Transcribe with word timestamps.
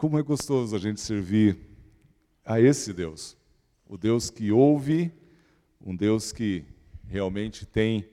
Como 0.00 0.18
é 0.18 0.22
gostoso 0.22 0.74
a 0.74 0.78
gente 0.78 0.98
servir 0.98 1.58
a 2.42 2.58
esse 2.58 2.90
Deus, 2.90 3.36
o 3.86 3.98
Deus 3.98 4.30
que 4.30 4.50
ouve, 4.50 5.12
um 5.78 5.94
Deus 5.94 6.32
que 6.32 6.64
realmente 7.04 7.66
tem 7.66 8.08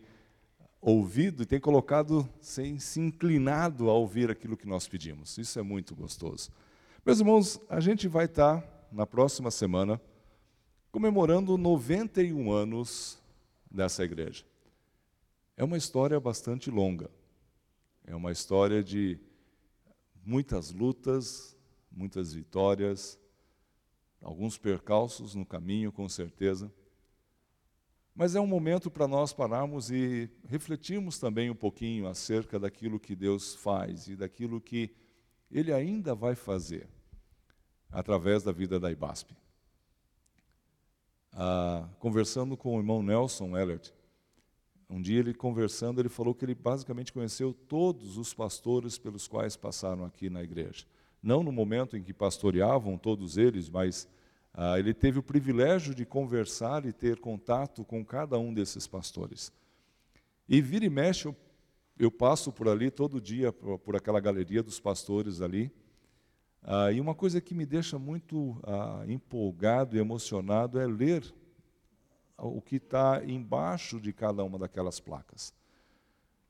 ouvido 0.81 1.44
e 1.44 1.46
tem 1.46 1.62
colocado, 1.62 2.29
sem 2.42 2.78
se 2.78 3.00
inclinado 3.00 3.89
a 3.89 3.94
ouvir 3.94 4.29
aquilo 4.29 4.58
que 4.58 4.68
nós 4.68 4.86
pedimos. 4.86 5.38
Isso 5.38 5.58
é 5.60 5.62
muito 5.62 5.96
gostoso. 5.96 6.52
Meus 7.05 7.22
irmãos, 7.22 7.58
a 7.69 7.79
gente 7.79 8.06
vai 8.06 8.26
estar 8.26 8.62
na 8.92 9.08
próxima 9.08 9.49
semana 9.49 9.97
comemorando 10.92 11.58
91 11.58 12.51
anos 12.51 13.17
dessa 13.72 14.04
igreja. 14.04 14.44
É 15.56 15.63
uma 15.63 15.78
história 15.78 16.20
bastante 16.20 16.70
longa. 16.70 17.09
É 18.04 18.13
uma 18.13 18.34
história 18.34 18.84
de 18.84 19.17
muitas 20.26 20.73
lutas, 20.73 21.56
muitas 21.98 22.34
vitórias, 22.34 23.20
alguns 24.22 24.58
percalços 24.58 25.34
no 25.34 25.46
caminho, 25.46 25.92
com 25.92 26.08
certeza. 26.08 26.72
Mas 28.16 28.36
é 28.36 28.40
um 28.40 28.48
momento 28.48 28.90
para 28.90 29.08
nós 29.08 29.34
pararmos 29.34 29.92
e 29.92 30.30
refletirmos 30.46 31.20
também 31.20 31.50
um 31.50 31.55
pouquinho 31.55 32.08
acerca 32.08 32.60
daquilo 32.60 33.00
que 33.00 33.16
Deus 33.16 33.55
faz 33.55 34.08
e 34.08 34.16
daquilo 34.16 34.62
que 34.62 34.96
Ele 35.52 35.74
ainda 35.74 36.16
vai 36.16 36.36
fazer 36.36 36.88
através 37.91 38.44
da 38.44 38.52
vida 38.52 38.80
da 38.80 38.91
IBASP. 38.91 39.36
Ah, 41.34 41.88
conversando 42.00 42.58
com 42.58 42.76
o 42.76 42.80
irmão 42.80 43.04
Nelson 43.04 43.58
Ellert, 43.58 43.91
um 44.90 45.02
dia 45.02 45.20
ele 45.20 45.34
conversando, 45.34 46.00
ele 46.00 46.10
falou 46.10 46.34
que 46.34 46.46
ele 46.46 46.55
basicamente 46.55 47.12
conheceu 47.12 47.54
todos 47.54 48.18
os 48.18 48.34
pastores 48.34 48.98
pelos 48.98 49.27
quais 49.27 49.55
passaram 49.55 50.05
aqui 50.05 50.30
na 50.30 50.41
igreja. 50.41 50.86
Não 51.27 51.44
no 51.44 51.52
momento 51.52 51.98
em 51.98 52.02
que 52.02 52.13
pastoreavam 52.13 52.98
todos 52.98 53.35
eles, 53.35 53.70
mas 53.70 54.08
ah, 54.54 54.80
ele 54.80 54.93
teve 54.93 55.20
o 55.20 55.21
privilégio 55.21 55.93
de 55.93 56.05
conversar 56.05 56.85
e 56.85 56.93
ter 56.93 57.20
contato 57.20 57.84
com 57.84 58.05
cada 58.05 58.40
um 58.40 58.54
desses 58.54 58.88
pastores. 58.88 59.52
E 60.48 60.62
vira 60.62 60.85
e 60.85 60.90
mexe, 60.90 61.27
eu, 61.27 61.35
eu 61.99 62.10
passo 62.10 62.49
por 62.49 62.70
ali 62.70 62.90
todo 62.90 63.20
dia, 63.20 63.52
por, 63.52 63.77
por 63.77 63.93
aquela 63.93 64.21
galeria 64.21 64.63
dos 64.63 64.79
pastores 64.79 65.41
ali, 65.41 65.69
ah, 66.63 66.93
e 66.93 67.02
uma 67.02 67.13
coisa 67.13 67.41
que 67.41 67.53
me 67.53 67.65
deixa 67.65 67.99
muito 67.99 68.57
ah, 68.63 69.03
empolgado 69.05 69.97
e 69.97 69.99
emocionado 69.99 70.80
é 70.80 70.87
ler 70.87 71.25
o 72.37 72.61
que 72.61 72.77
está 72.77 73.21
embaixo 73.25 73.99
de 73.99 74.13
cada 74.13 74.45
uma 74.45 74.57
daquelas 74.57 75.02
placas. 75.02 75.53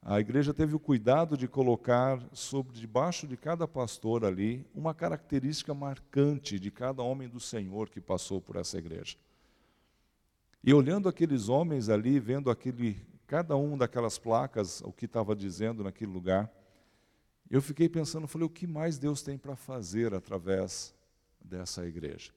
A 0.01 0.19
igreja 0.19 0.53
teve 0.53 0.75
o 0.75 0.79
cuidado 0.79 1.37
de 1.37 1.47
colocar 1.47 2.21
sobre 2.31 2.79
debaixo 2.79 3.27
de 3.27 3.35
cada 3.35 3.67
pastor 3.67 4.23
ali 4.23 4.65
uma 4.73 4.93
característica 4.93 5.73
marcante 5.73 6.59
de 6.59 6.71
cada 6.71 7.03
homem 7.03 7.27
do 7.27 7.39
Senhor 7.39 7.89
que 7.89 7.99
passou 7.99 8.39
por 8.39 8.55
essa 8.55 8.77
igreja. 8.77 9.17
E 10.63 10.73
olhando 10.73 11.09
aqueles 11.09 11.49
homens 11.49 11.89
ali, 11.89 12.19
vendo 12.19 12.49
aquele 12.49 12.97
cada 13.25 13.57
um 13.57 13.77
daquelas 13.77 14.17
placas, 14.17 14.81
o 14.81 14.91
que 14.91 15.05
estava 15.05 15.35
dizendo 15.35 15.83
naquele 15.83 16.11
lugar, 16.11 16.49
eu 17.49 17.61
fiquei 17.61 17.89
pensando, 17.89 18.27
falei, 18.27 18.47
o 18.47 18.49
que 18.49 18.65
mais 18.65 18.97
Deus 18.97 19.21
tem 19.21 19.37
para 19.37 19.55
fazer 19.55 20.13
através 20.13 20.93
dessa 21.41 21.85
igreja? 21.85 22.31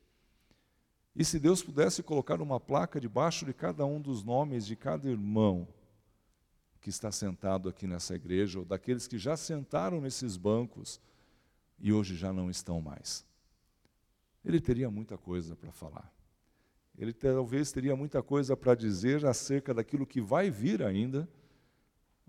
E 1.15 1.25
se 1.25 1.39
Deus 1.39 1.63
pudesse 1.63 2.03
colocar 2.03 2.41
uma 2.41 2.59
placa 2.59 3.01
debaixo 3.01 3.45
de 3.45 3.53
cada 3.53 3.85
um 3.85 4.01
dos 4.01 4.23
nomes 4.23 4.67
de 4.67 4.77
cada 4.77 5.09
irmão 5.09 5.67
que 6.81 6.89
está 6.89 7.13
sentado 7.13 7.69
aqui 7.69 7.87
nessa 7.87 8.15
igreja, 8.15 8.59
ou 8.59 8.65
daqueles 8.65 9.07
que 9.07 9.19
já 9.19 9.37
sentaram 9.37 10.01
nesses 10.01 10.37
bancos 10.37 11.01
e 11.79 11.93
hoje 11.93 12.17
já 12.17 12.33
não 12.33 12.51
estão 12.51 12.81
mais. 12.81 13.25
Ele 14.45 14.61
teria 14.61 14.91
muita 14.91 15.19
coisa 15.19 15.55
para 15.55 15.71
falar. 15.71 16.11
Ele 16.97 17.13
talvez 17.13 17.71
teria 17.71 17.95
muita 17.95 18.23
coisa 18.23 18.57
para 18.57 18.75
dizer 18.75 19.25
acerca 19.25 19.73
daquilo 19.73 20.07
que 20.07 20.21
vai 20.21 20.51
vir 20.51 20.83
ainda, 20.83 21.29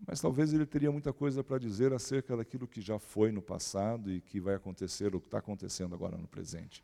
mas 0.06 0.20
talvez 0.20 0.54
ele 0.54 0.66
teria 0.66 0.92
muita 0.92 1.14
coisa 1.14 1.44
para 1.44 1.58
dizer 1.58 1.94
acerca 1.94 2.36
daquilo 2.36 2.68
que 2.68 2.82
já 2.82 2.98
foi 2.98 3.32
no 3.32 3.42
passado 3.42 4.12
e 4.12 4.20
que 4.20 4.40
vai 4.40 4.56
acontecer, 4.56 5.14
ou 5.14 5.22
que 5.22 5.28
está 5.28 5.38
acontecendo 5.38 5.94
agora 5.94 6.18
no 6.18 6.28
presente. 6.28 6.84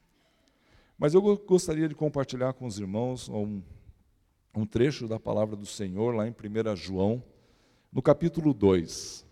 Mas 0.97 1.13
eu 1.13 1.21
gostaria 1.21 1.87
de 1.87 1.95
compartilhar 1.95 2.53
com 2.53 2.65
os 2.65 2.79
irmãos 2.79 3.29
um, 3.29 3.61
um 4.55 4.65
trecho 4.65 5.07
da 5.07 5.19
palavra 5.19 5.55
do 5.55 5.65
Senhor, 5.65 6.13
lá 6.13 6.27
em 6.27 6.31
1 6.31 6.75
João, 6.75 7.23
no 7.97 8.03
capítulo 8.03 8.53
2. 8.53 9.25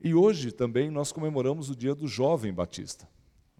E 0.00 0.12
hoje 0.12 0.50
também 0.50 0.90
nós 0.90 1.12
comemoramos 1.12 1.70
o 1.70 1.76
dia 1.76 1.94
do 1.94 2.08
jovem 2.08 2.52
batista. 2.52 3.08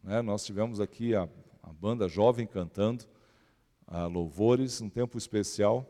Né? 0.02 0.20
Nós 0.22 0.44
tivemos 0.44 0.80
aqui 0.80 1.14
a, 1.14 1.28
a 1.62 1.72
banda 1.72 2.08
jovem 2.08 2.48
cantando 2.48 3.04
louvores, 4.10 4.80
um 4.80 4.90
tempo 4.90 5.16
especial. 5.16 5.86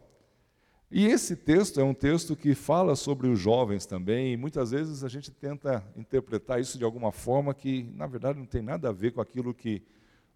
E 0.90 1.06
esse 1.06 1.34
texto 1.34 1.80
é 1.80 1.82
um 1.82 1.94
texto 1.94 2.36
que 2.36 2.54
fala 2.54 2.94
sobre 2.94 3.28
os 3.28 3.40
jovens 3.40 3.86
também, 3.86 4.34
e 4.34 4.36
muitas 4.36 4.70
vezes 4.70 5.02
a 5.02 5.08
gente 5.08 5.30
tenta 5.30 5.82
interpretar 5.96 6.60
isso 6.60 6.76
de 6.76 6.84
alguma 6.84 7.12
forma 7.12 7.54
que, 7.54 7.84
na 7.94 8.06
verdade, 8.06 8.38
não 8.38 8.46
tem 8.46 8.60
nada 8.60 8.90
a 8.90 8.92
ver 8.92 9.12
com 9.12 9.22
aquilo 9.22 9.54
que 9.54 9.82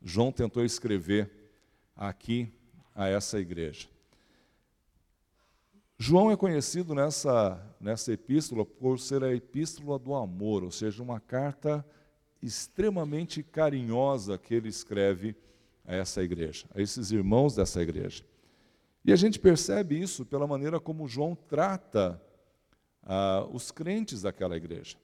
João 0.03 0.33
tentou 0.33 0.65
escrever 0.65 1.31
aqui 1.94 2.50
a 2.94 3.06
essa 3.06 3.38
igreja. 3.38 3.87
João 6.01 6.31
é 6.31 6.37
conhecido 6.37 6.95
nessa, 6.95 7.61
nessa 7.81 8.13
epístola 8.13 8.65
por 8.65 9.01
ser 9.01 9.25
a 9.25 9.35
epístola 9.35 9.99
do 9.99 10.15
amor, 10.15 10.63
ou 10.63 10.71
seja, 10.71 11.03
uma 11.03 11.19
carta 11.19 11.85
extremamente 12.41 13.43
carinhosa 13.43 14.39
que 14.39 14.55
ele 14.55 14.69
escreve 14.69 15.35
a 15.85 15.97
essa 15.97 16.23
igreja, 16.23 16.67
a 16.73 16.81
esses 16.81 17.11
irmãos 17.11 17.57
dessa 17.57 17.83
igreja. 17.83 18.25
E 19.05 19.13
a 19.13 19.17
gente 19.17 19.41
percebe 19.41 20.01
isso 20.01 20.25
pela 20.25 20.47
maneira 20.47 20.79
como 20.79 21.09
João 21.09 21.35
trata 21.35 22.23
ah, 23.03 23.45
os 23.51 23.73
crentes 23.73 24.23
daquela 24.23 24.57
igreja. 24.57 24.97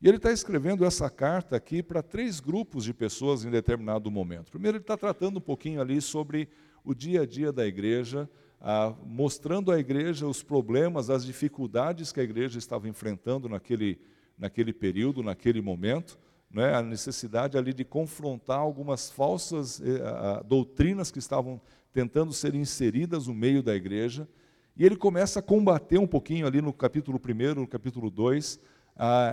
E 0.00 0.08
ele 0.08 0.16
está 0.16 0.32
escrevendo 0.32 0.84
essa 0.84 1.08
carta 1.08 1.54
aqui 1.54 1.84
para 1.84 2.02
três 2.02 2.40
grupos 2.40 2.82
de 2.82 2.92
pessoas 2.92 3.44
em 3.44 3.50
determinado 3.50 4.10
momento. 4.10 4.50
Primeiro, 4.50 4.78
ele 4.78 4.82
está 4.82 4.96
tratando 4.96 5.36
um 5.36 5.40
pouquinho 5.40 5.80
ali 5.80 6.00
sobre 6.00 6.48
o 6.82 6.92
dia 6.92 7.22
a 7.22 7.26
dia 7.26 7.52
da 7.52 7.64
igreja, 7.64 8.28
ah, 8.64 8.94
mostrando 9.04 9.72
à 9.72 9.78
igreja 9.80 10.24
os 10.24 10.40
problemas, 10.40 11.10
as 11.10 11.26
dificuldades 11.26 12.12
que 12.12 12.20
a 12.20 12.22
igreja 12.22 12.60
estava 12.60 12.88
enfrentando 12.88 13.48
naquele, 13.48 14.00
naquele 14.38 14.72
período, 14.72 15.20
naquele 15.20 15.60
momento, 15.60 16.16
né, 16.48 16.72
a 16.72 16.80
necessidade 16.80 17.58
ali 17.58 17.74
de 17.74 17.84
confrontar 17.84 18.60
algumas 18.60 19.10
falsas 19.10 19.80
eh, 19.80 20.44
doutrinas 20.44 21.10
que 21.10 21.18
estavam 21.18 21.60
tentando 21.92 22.32
ser 22.32 22.54
inseridas 22.54 23.26
no 23.26 23.34
meio 23.34 23.64
da 23.64 23.74
igreja. 23.74 24.28
E 24.76 24.86
ele 24.86 24.96
começa 24.96 25.40
a 25.40 25.42
combater 25.42 25.98
um 25.98 26.06
pouquinho 26.06 26.46
ali 26.46 26.62
no 26.62 26.72
capítulo 26.72 27.18
1, 27.18 27.60
no 27.60 27.66
capítulo 27.66 28.10
2, 28.10 28.60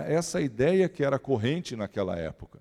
essa 0.08 0.40
ideia 0.40 0.88
que 0.88 1.04
era 1.04 1.18
corrente 1.18 1.76
naquela 1.76 2.16
época. 2.16 2.60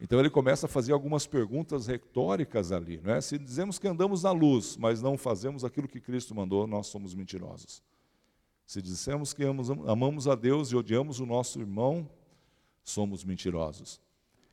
Então 0.00 0.18
ele 0.18 0.30
começa 0.30 0.64
a 0.64 0.68
fazer 0.68 0.92
algumas 0.92 1.26
perguntas 1.26 1.86
retóricas 1.86 2.72
ali. 2.72 2.98
Não 3.04 3.12
é? 3.12 3.20
Se 3.20 3.38
dizemos 3.38 3.78
que 3.78 3.86
andamos 3.86 4.22
na 4.22 4.32
luz, 4.32 4.76
mas 4.78 5.02
não 5.02 5.18
fazemos 5.18 5.62
aquilo 5.62 5.86
que 5.86 6.00
Cristo 6.00 6.34
mandou, 6.34 6.66
nós 6.66 6.86
somos 6.86 7.14
mentirosos. 7.14 7.82
Se 8.66 8.80
dissemos 8.80 9.34
que 9.34 9.44
amamos 9.44 10.26
a 10.26 10.34
Deus 10.34 10.70
e 10.70 10.76
odiamos 10.76 11.20
o 11.20 11.26
nosso 11.26 11.60
irmão, 11.60 12.08
somos 12.82 13.24
mentirosos. 13.24 14.00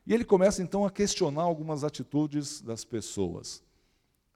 E 0.06 0.13
ele 0.13 0.25
começa 0.25 0.62
então 0.62 0.86
a 0.86 0.91
questionar 0.91 1.44
algumas 1.44 1.84
atitudes 1.84 2.62
das 2.62 2.84
pessoas, 2.84 3.63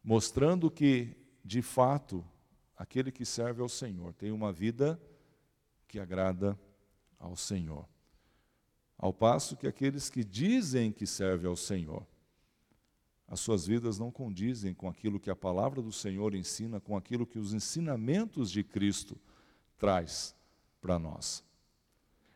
mostrando 0.04 0.70
que, 0.72 1.16
de 1.44 1.62
fato, 1.62 2.24
aquele 2.78 3.12
que 3.12 3.26
serve 3.26 3.62
ao 3.62 3.70
Senhor 3.70 4.14
tem 4.14 4.32
uma 4.32 4.52
vida 4.52 5.02
que 5.88 6.00
agrada 6.00 6.58
ao 7.20 7.36
Senhor. 7.36 7.86
Ao 9.02 9.12
passo 9.12 9.58
que 9.58 9.66
aqueles 9.66 10.12
que 10.12 10.24
dizem 10.24 10.92
que 10.92 11.08
servem 11.08 11.48
ao 11.50 11.56
Senhor, 11.56 12.06
as 13.28 13.40
suas 13.40 13.66
vidas 13.66 13.98
não 13.98 14.12
condizem 14.12 14.76
com 14.76 14.88
aquilo 14.88 15.20
que 15.20 15.32
a 15.32 15.36
palavra 15.36 15.82
do 15.82 15.92
Senhor 15.92 16.36
ensina, 16.36 16.80
com 16.80 16.96
aquilo 16.96 17.26
que 17.26 17.40
os 17.40 17.52
ensinamentos 17.52 18.52
de 18.52 18.64
Cristo 18.64 19.18
traz 19.76 20.36
para 20.80 21.00
nós. 21.00 21.44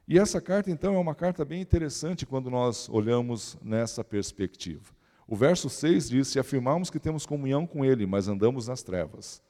E 0.07 0.17
essa 0.17 0.41
carta, 0.41 0.71
então, 0.71 0.95
é 0.95 0.97
uma 0.97 1.13
carta 1.13 1.45
bem 1.45 1.61
interessante 1.61 2.25
quando 2.25 2.49
nós 2.49 2.89
olhamos 2.89 3.57
nessa 3.61 4.03
perspectiva. 4.03 4.91
O 5.27 5.35
verso 5.35 5.69
6 5.69 6.09
diz: 6.09 6.27
Se 6.29 6.39
afirmarmos 6.39 6.89
que 6.89 6.99
temos 6.99 7.27
comunhão 7.27 7.67
com 7.67 7.85
Ele, 7.85 8.07
mas 8.07 8.27
andamos 8.27 8.67
nas 8.67 8.81
trevas, 8.81 9.41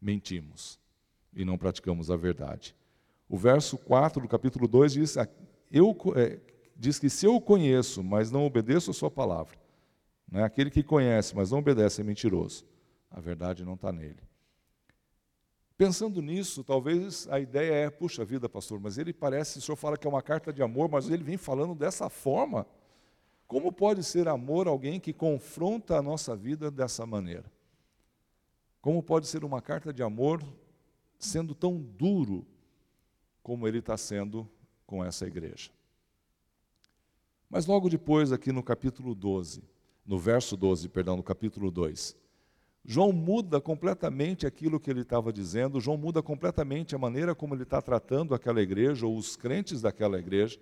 mentimos 0.00 0.78
e 1.34 1.44
não 1.44 1.58
praticamos 1.58 2.10
a 2.10 2.16
verdade. 2.16 2.74
O 3.28 3.36
verso 3.36 3.76
4 3.76 4.22
do 4.22 4.28
capítulo 4.28 4.66
2 4.66 4.92
diz: 4.92 5.16
eu, 5.72 5.96
é, 6.14 6.38
diz 6.76 6.98
que 6.98 7.10
se 7.10 7.26
eu 7.26 7.34
o 7.34 7.40
conheço, 7.40 8.02
mas 8.02 8.30
não 8.30 8.44
obedeço 8.44 8.90
a 8.90 8.94
sua 8.94 9.10
palavra, 9.10 9.58
né? 10.30 10.42
aquele 10.42 10.70
que 10.70 10.82
conhece, 10.82 11.34
mas 11.36 11.50
não 11.50 11.58
obedece 11.58 12.00
é 12.00 12.04
mentiroso. 12.04 12.64
A 13.10 13.20
verdade 13.20 13.64
não 13.64 13.74
está 13.74 13.92
nele. 13.92 14.20
Pensando 15.76 16.22
nisso, 16.22 16.62
talvez 16.62 17.26
a 17.28 17.40
ideia 17.40 17.72
é, 17.72 17.90
puxa 17.90 18.24
vida, 18.24 18.48
pastor, 18.48 18.78
mas 18.78 18.98
ele 18.98 19.12
parece, 19.12 19.58
o 19.58 19.60
senhor 19.60 19.76
fala 19.76 19.96
que 19.96 20.06
é 20.06 20.10
uma 20.10 20.22
carta 20.22 20.52
de 20.52 20.62
amor, 20.62 20.88
mas 20.88 21.10
ele 21.10 21.24
vem 21.24 21.36
falando 21.36 21.74
dessa 21.74 22.08
forma, 22.08 22.66
Como 23.46 23.70
pode 23.70 24.02
ser 24.02 24.28
amor 24.28 24.66
alguém 24.66 24.98
que 24.98 25.12
confronta 25.12 25.98
a 25.98 26.02
nossa 26.02 26.34
vida 26.34 26.70
dessa 26.70 27.04
maneira? 27.04 27.44
Como 28.80 29.02
pode 29.02 29.26
ser 29.26 29.44
uma 29.44 29.60
carta 29.60 29.92
de 29.92 30.02
amor 30.02 30.42
sendo 31.18 31.54
tão 31.54 31.78
duro 31.78 32.46
como 33.42 33.68
ele 33.68 33.80
está 33.80 33.94
sendo 33.98 34.48
com 34.86 35.04
essa 35.04 35.26
igreja? 35.26 35.70
Mas 37.52 37.66
logo 37.66 37.90
depois, 37.90 38.32
aqui 38.32 38.50
no 38.50 38.62
capítulo 38.62 39.14
12, 39.14 39.62
no 40.06 40.18
verso 40.18 40.56
12, 40.56 40.88
perdão, 40.88 41.18
no 41.18 41.22
capítulo 41.22 41.70
2, 41.70 42.16
João 42.82 43.12
muda 43.12 43.60
completamente 43.60 44.46
aquilo 44.46 44.80
que 44.80 44.90
ele 44.90 45.02
estava 45.02 45.30
dizendo, 45.30 45.78
João 45.78 45.98
muda 45.98 46.22
completamente 46.22 46.94
a 46.94 46.98
maneira 46.98 47.34
como 47.34 47.54
ele 47.54 47.64
está 47.64 47.82
tratando 47.82 48.34
aquela 48.34 48.62
igreja, 48.62 49.06
ou 49.06 49.14
os 49.18 49.36
crentes 49.36 49.82
daquela 49.82 50.18
igreja, 50.18 50.58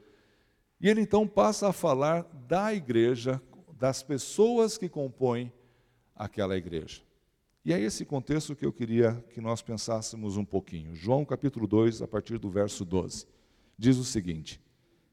e 0.81 0.89
ele 0.89 1.01
então 1.01 1.29
passa 1.29 1.69
a 1.69 1.73
falar 1.73 2.23
da 2.49 2.75
igreja, 2.75 3.41
das 3.79 4.03
pessoas 4.03 4.77
que 4.77 4.89
compõem 4.89 5.53
aquela 6.17 6.57
igreja. 6.57 7.03
E 7.65 7.73
é 7.73 7.79
esse 7.79 8.05
contexto 8.05 8.57
que 8.57 8.67
eu 8.67 8.73
queria 8.73 9.25
que 9.31 9.41
nós 9.41 9.63
pensássemos 9.63 10.37
um 10.37 10.45
pouquinho. 10.45 10.97
João 10.97 11.25
capítulo 11.25 11.69
2, 11.69 12.03
a 12.03 12.09
partir 12.09 12.37
do 12.37 12.51
verso 12.51 12.85
12, 12.85 13.29
diz 13.79 13.97
o 13.97 14.05
seguinte: 14.05 14.61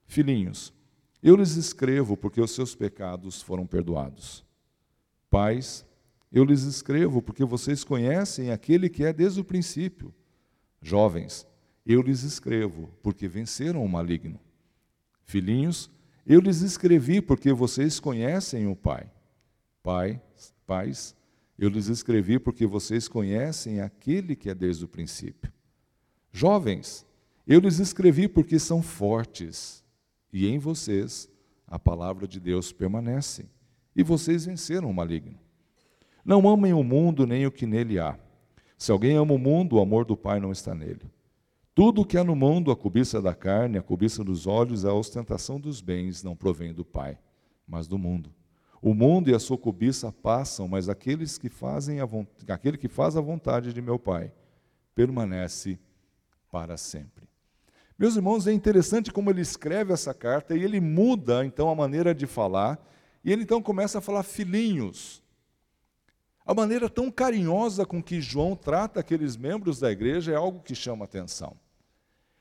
Filhinhos, 0.07 0.73
eu 1.21 1.35
lhes 1.35 1.55
escrevo 1.55 2.15
porque 2.15 2.39
os 2.39 2.51
seus 2.51 2.75
pecados 2.75 3.41
foram 3.41 3.65
perdoados. 3.65 4.45
Pais, 5.29 5.85
eu 6.31 6.43
lhes 6.43 6.63
escrevo 6.63 7.21
porque 7.21 7.43
vocês 7.43 7.83
conhecem 7.83 8.51
aquele 8.51 8.89
que 8.89 9.03
é 9.03 9.11
desde 9.11 9.39
o 9.39 9.45
princípio. 9.45 10.13
Jovens, 10.81 11.47
eu 11.85 12.01
lhes 12.01 12.23
escrevo 12.23 12.89
porque 13.01 13.27
venceram 13.27 13.83
o 13.83 13.89
maligno. 13.89 14.39
Filhinhos, 15.23 15.89
eu 16.25 16.39
lhes 16.39 16.61
escrevi 16.61 17.21
porque 17.21 17.51
vocês 17.53 17.99
conhecem 17.99 18.67
o 18.67 18.75
Pai. 18.75 19.09
Pai, 19.81 20.21
pais, 20.65 21.15
eu 21.57 21.69
lhes 21.69 21.87
escrevi 21.87 22.37
porque 22.37 22.65
vocês 22.65 23.07
conhecem 23.07 23.79
aquele 23.79 24.35
que 24.35 24.49
é 24.49 24.53
desde 24.53 24.83
o 24.83 24.87
princípio. 24.87 25.51
Jovens, 26.31 27.05
eu 27.47 27.61
lhes 27.61 27.79
escrevi 27.79 28.27
porque 28.27 28.59
são 28.59 28.83
fortes, 28.83 29.81
e 30.37 30.47
em 30.47 30.59
vocês 30.59 31.29
a 31.65 31.79
palavra 31.79 32.27
de 32.27 32.39
Deus 32.39 32.71
permanece, 32.71 33.49
e 33.95 34.03
vocês 34.03 34.45
venceram 34.45 34.89
o 34.89 34.93
maligno. 34.93 35.37
Não 36.23 36.47
amem 36.47 36.73
o 36.73 36.83
mundo 36.83 37.25
nem 37.25 37.45
o 37.45 37.51
que 37.51 37.65
nele 37.65 37.99
há. 37.99 38.17
Se 38.77 38.91
alguém 38.91 39.15
ama 39.15 39.33
o 39.33 39.39
mundo, 39.39 39.77
o 39.77 39.81
amor 39.81 40.05
do 40.05 40.15
Pai 40.15 40.39
não 40.39 40.51
está 40.51 40.75
nele. 40.75 41.09
Tudo 41.73 42.01
o 42.01 42.05
que 42.05 42.17
há 42.17 42.23
no 42.23 42.35
mundo, 42.35 42.71
a 42.71 42.75
cobiça 42.75 43.21
da 43.21 43.33
carne, 43.33 43.77
a 43.77 43.81
cobiça 43.81 44.23
dos 44.23 44.45
olhos, 44.45 44.85
a 44.85 44.93
ostentação 44.93 45.59
dos 45.59 45.81
bens, 45.81 46.23
não 46.23 46.35
provém 46.35 46.73
do 46.73 46.85
Pai, 46.85 47.17
mas 47.67 47.87
do 47.87 47.97
mundo. 47.97 48.33
O 48.81 48.93
mundo 48.93 49.29
e 49.29 49.33
a 49.33 49.39
sua 49.39 49.57
cobiça 49.57 50.11
passam, 50.11 50.67
mas 50.67 50.87
aqueles 50.87 51.37
que 51.37 51.49
fazem 51.49 51.99
a 51.99 52.07
aquele 52.47 52.77
que 52.77 52.87
faz 52.87 53.17
a 53.17 53.21
vontade 53.21 53.73
de 53.73 53.81
meu 53.81 53.97
Pai 53.97 54.31
permanece 54.93 55.79
para 56.51 56.77
sempre. 56.77 57.26
Meus 57.97 58.15
irmãos, 58.15 58.45
é 58.45 58.53
interessante 58.53 59.11
como 59.11 59.31
ele 59.31 59.41
escreve 59.41 59.91
essa 59.91 60.13
carta 60.13 60.55
e 60.55 60.63
ele 60.63 60.79
muda 60.79 61.43
então 61.43 61.67
a 61.67 61.75
maneira 61.75 62.13
de 62.13 62.27
falar, 62.27 62.79
e 63.23 63.31
ele 63.31 63.41
então 63.41 63.61
começa 63.61 63.97
a 63.97 64.01
falar 64.01 64.21
filhinhos. 64.21 65.23
A 66.45 66.53
maneira 66.53 66.89
tão 66.89 67.09
carinhosa 67.09 67.85
com 67.85 68.01
que 68.01 68.21
João 68.21 68.55
trata 68.55 68.99
aqueles 68.99 69.35
membros 69.35 69.79
da 69.79 69.91
igreja 69.91 70.31
é 70.31 70.35
algo 70.35 70.61
que 70.61 70.75
chama 70.75 71.05
atenção. 71.05 71.57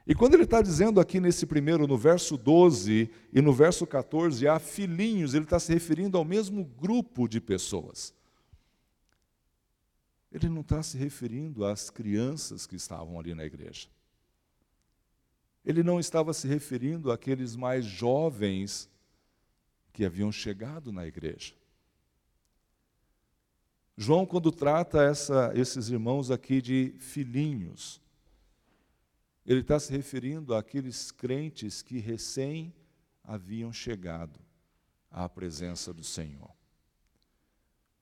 E 0.06 0.14
quando 0.14 0.35
ele 0.35 0.44
está 0.44 0.61
dizendo 0.62 1.00
aqui 1.00 1.19
nesse 1.19 1.47
primeiro, 1.47 1.87
no 1.87 1.99
verso 1.99 2.37
12 2.37 3.11
e 3.32 3.41
no 3.41 3.52
verso 3.52 3.85
14, 3.87 4.47
há 4.47 4.59
filhinhos, 4.61 5.35
ele 5.35 5.44
está 5.44 5.59
se 5.59 5.73
referindo 5.73 6.17
ao 6.17 6.25
mesmo 6.25 6.64
grupo 6.64 7.26
de 7.26 7.41
pessoas. 7.41 8.14
Ele 10.31 10.49
não 10.49 10.61
está 10.61 10.82
se 10.82 10.99
referindo 10.99 11.64
às 11.64 11.91
crianças 11.91 12.67
que 12.67 12.76
estavam 12.76 13.19
ali 13.19 13.35
na 13.35 13.44
igreja. 13.44 13.88
Ele 15.66 15.82
não 15.82 15.98
estava 15.98 16.32
se 16.32 16.46
referindo 16.46 17.10
àqueles 17.10 17.56
mais 17.56 17.84
jovens 17.84 18.88
que 19.92 20.04
haviam 20.04 20.30
chegado 20.30 20.92
na 20.92 21.04
igreja. 21.04 21.54
João, 23.96 24.24
quando 24.24 24.52
trata 24.52 25.02
essa, 25.02 25.52
esses 25.54 25.88
irmãos 25.88 26.30
aqui 26.30 26.62
de 26.62 26.94
filhinhos, 26.98 28.00
ele 29.44 29.60
está 29.60 29.80
se 29.80 29.90
referindo 29.90 30.54
àqueles 30.54 31.10
crentes 31.10 31.82
que 31.82 31.98
recém 31.98 32.72
haviam 33.24 33.72
chegado 33.72 34.38
à 35.10 35.28
presença 35.28 35.92
do 35.92 36.04
Senhor. 36.04 36.56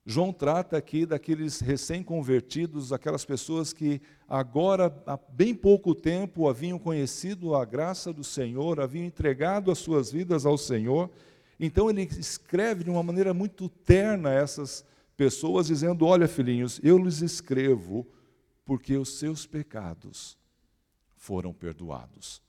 João 0.07 0.31
trata 0.31 0.77
aqui 0.77 1.03
daqueles 1.03 1.59
recém-convertidos, 1.59 2.93
aquelas 2.93 3.25
pessoas 3.25 3.73
que 3.73 3.99
agora, 4.29 4.95
há 5.07 5.17
bem 5.29 5.55
pouco 5.55 5.95
tempo, 5.95 6.47
haviam 6.47 6.77
conhecido 6.77 7.55
a 7.55 7.65
graça 7.65 8.13
do 8.13 8.23
Senhor, 8.23 8.79
haviam 8.79 9.03
entregado 9.03 9.71
as 9.71 9.79
suas 9.79 10.11
vidas 10.11 10.45
ao 10.45 10.59
Senhor. 10.59 11.09
Então 11.59 11.89
ele 11.89 12.03
escreve 12.03 12.83
de 12.83 12.89
uma 12.91 13.01
maneira 13.01 13.33
muito 13.33 13.67
terna 13.67 14.31
essas 14.31 14.85
pessoas, 15.17 15.65
dizendo: 15.65 16.05
Olha, 16.05 16.27
filhinhos, 16.27 16.79
eu 16.83 16.99
lhes 16.99 17.23
escrevo 17.23 18.05
porque 18.63 18.95
os 18.95 19.17
seus 19.17 19.47
pecados 19.47 20.37
foram 21.15 21.51
perdoados. 21.51 22.44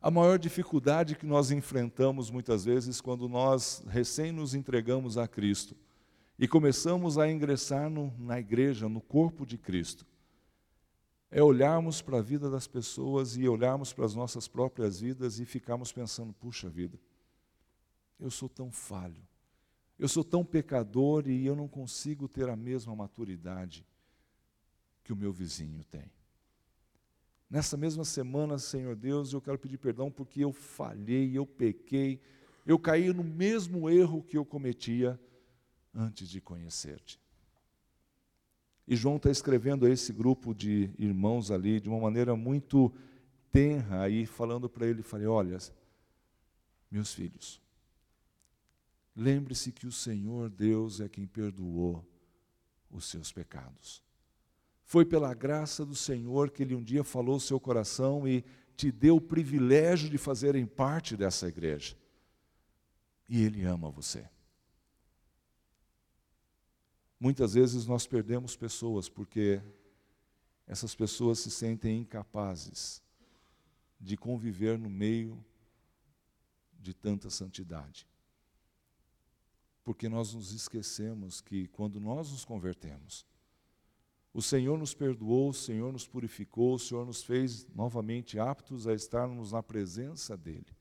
A 0.00 0.10
maior 0.10 0.38
dificuldade 0.38 1.16
que 1.16 1.26
nós 1.26 1.50
enfrentamos 1.50 2.30
muitas 2.30 2.64
vezes 2.64 3.00
quando 3.00 3.28
nós 3.28 3.82
recém 3.88 4.30
nos 4.30 4.54
entregamos 4.54 5.16
a 5.16 5.26
Cristo 5.26 5.76
e 6.38 6.46
começamos 6.46 7.16
a 7.18 7.30
ingressar 7.30 7.88
no, 7.88 8.12
na 8.18 8.38
igreja, 8.38 8.88
no 8.88 9.00
corpo 9.00 9.46
de 9.46 9.56
Cristo, 9.56 10.06
é 11.30 11.42
olharmos 11.42 12.00
para 12.00 12.18
a 12.18 12.22
vida 12.22 12.48
das 12.50 12.66
pessoas 12.66 13.36
e 13.36 13.48
olharmos 13.48 13.92
para 13.92 14.04
as 14.04 14.14
nossas 14.14 14.46
próprias 14.46 15.00
vidas 15.00 15.40
e 15.40 15.44
ficarmos 15.44 15.92
pensando: 15.92 16.32
puxa 16.32 16.68
vida, 16.68 16.98
eu 18.20 18.30
sou 18.30 18.48
tão 18.48 18.70
falho, 18.70 19.22
eu 19.98 20.08
sou 20.08 20.22
tão 20.22 20.44
pecador 20.44 21.26
e 21.26 21.44
eu 21.44 21.56
não 21.56 21.66
consigo 21.66 22.28
ter 22.28 22.48
a 22.48 22.56
mesma 22.56 22.94
maturidade 22.94 23.84
que 25.02 25.12
o 25.12 25.16
meu 25.16 25.32
vizinho 25.32 25.82
tem. 25.84 26.10
Nessa 27.48 27.76
mesma 27.76 28.04
semana, 28.04 28.58
Senhor 28.58 28.96
Deus, 28.96 29.32
eu 29.32 29.40
quero 29.40 29.58
pedir 29.58 29.78
perdão 29.78 30.10
porque 30.10 30.40
eu 30.40 30.52
falhei, 30.52 31.36
eu 31.36 31.46
pequei, 31.46 32.20
eu 32.66 32.78
caí 32.78 33.12
no 33.12 33.22
mesmo 33.22 33.88
erro 33.88 34.22
que 34.22 34.36
eu 34.36 34.44
cometia 34.44 35.18
antes 35.94 36.28
de 36.28 36.40
conhecer-te. 36.40 37.20
E 38.86 38.94
João 38.94 39.16
está 39.16 39.30
escrevendo 39.30 39.86
a 39.86 39.90
esse 39.90 40.12
grupo 40.12 40.54
de 40.54 40.90
irmãos 40.98 41.50
ali 41.50 41.80
de 41.80 41.88
uma 41.88 42.00
maneira 42.00 42.36
muito 42.36 42.92
tenra, 43.50 44.02
aí 44.02 44.26
falando 44.26 44.68
para 44.68 44.86
ele, 44.86 45.02
falei, 45.02 45.26
olha, 45.26 45.58
meus 46.90 47.14
filhos, 47.14 47.60
lembre-se 49.14 49.72
que 49.72 49.86
o 49.86 49.92
Senhor 49.92 50.50
Deus 50.50 51.00
é 51.00 51.08
quem 51.08 51.26
perdoou 51.26 52.04
os 52.90 53.06
seus 53.06 53.32
pecados. 53.32 54.05
Foi 54.86 55.04
pela 55.04 55.34
graça 55.34 55.84
do 55.84 55.96
Senhor 55.96 56.48
que 56.48 56.62
Ele 56.62 56.76
um 56.76 56.82
dia 56.82 57.02
falou 57.02 57.40
seu 57.40 57.58
coração 57.58 58.26
e 58.26 58.44
te 58.76 58.92
deu 58.92 59.16
o 59.16 59.20
privilégio 59.20 60.08
de 60.08 60.16
fazerem 60.16 60.64
parte 60.64 61.16
dessa 61.16 61.48
igreja. 61.48 61.96
E 63.28 63.42
Ele 63.42 63.64
ama 63.64 63.90
você. 63.90 64.30
Muitas 67.18 67.54
vezes 67.54 67.84
nós 67.84 68.06
perdemos 68.06 68.56
pessoas 68.56 69.08
porque 69.08 69.60
essas 70.68 70.94
pessoas 70.94 71.40
se 71.40 71.50
sentem 71.50 71.98
incapazes 71.98 73.02
de 74.00 74.16
conviver 74.16 74.78
no 74.78 74.88
meio 74.88 75.44
de 76.78 76.94
tanta 76.94 77.28
santidade. 77.28 78.06
Porque 79.82 80.08
nós 80.08 80.32
nos 80.32 80.52
esquecemos 80.52 81.40
que 81.40 81.66
quando 81.68 81.98
nós 81.98 82.30
nos 82.30 82.44
convertemos, 82.44 83.26
o 84.36 84.42
Senhor 84.42 84.76
nos 84.76 84.92
perdoou, 84.92 85.48
o 85.48 85.54
Senhor 85.54 85.90
nos 85.90 86.06
purificou, 86.06 86.74
o 86.74 86.78
Senhor 86.78 87.06
nos 87.06 87.22
fez 87.22 87.66
novamente 87.74 88.38
aptos 88.38 88.86
a 88.86 88.92
estarmos 88.92 89.52
na 89.52 89.62
presença 89.62 90.36
dEle. 90.36 90.76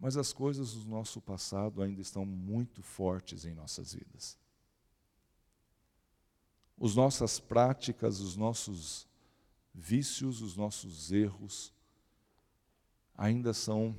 Mas 0.00 0.16
as 0.16 0.32
coisas 0.32 0.72
do 0.72 0.88
nosso 0.88 1.20
passado 1.20 1.82
ainda 1.82 2.00
estão 2.00 2.24
muito 2.24 2.82
fortes 2.82 3.44
em 3.44 3.52
nossas 3.52 3.92
vidas. 3.92 4.38
As 6.80 6.94
nossas 6.94 7.38
práticas, 7.38 8.18
os 8.18 8.34
nossos 8.34 9.06
vícios, 9.74 10.40
os 10.40 10.56
nossos 10.56 11.12
erros 11.12 11.70
ainda 13.14 13.52
são 13.52 13.94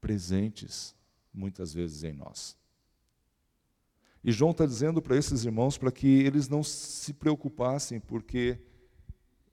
presentes 0.00 0.92
muitas 1.32 1.72
vezes 1.72 2.02
em 2.02 2.12
nós. 2.12 2.58
E 4.24 4.32
João 4.32 4.52
está 4.52 4.64
dizendo 4.64 5.02
para 5.02 5.16
esses 5.16 5.44
irmãos 5.44 5.76
para 5.76 5.92
que 5.92 6.08
eles 6.08 6.48
não 6.48 6.62
se 6.62 7.12
preocupassem, 7.12 8.00
porque 8.00 8.58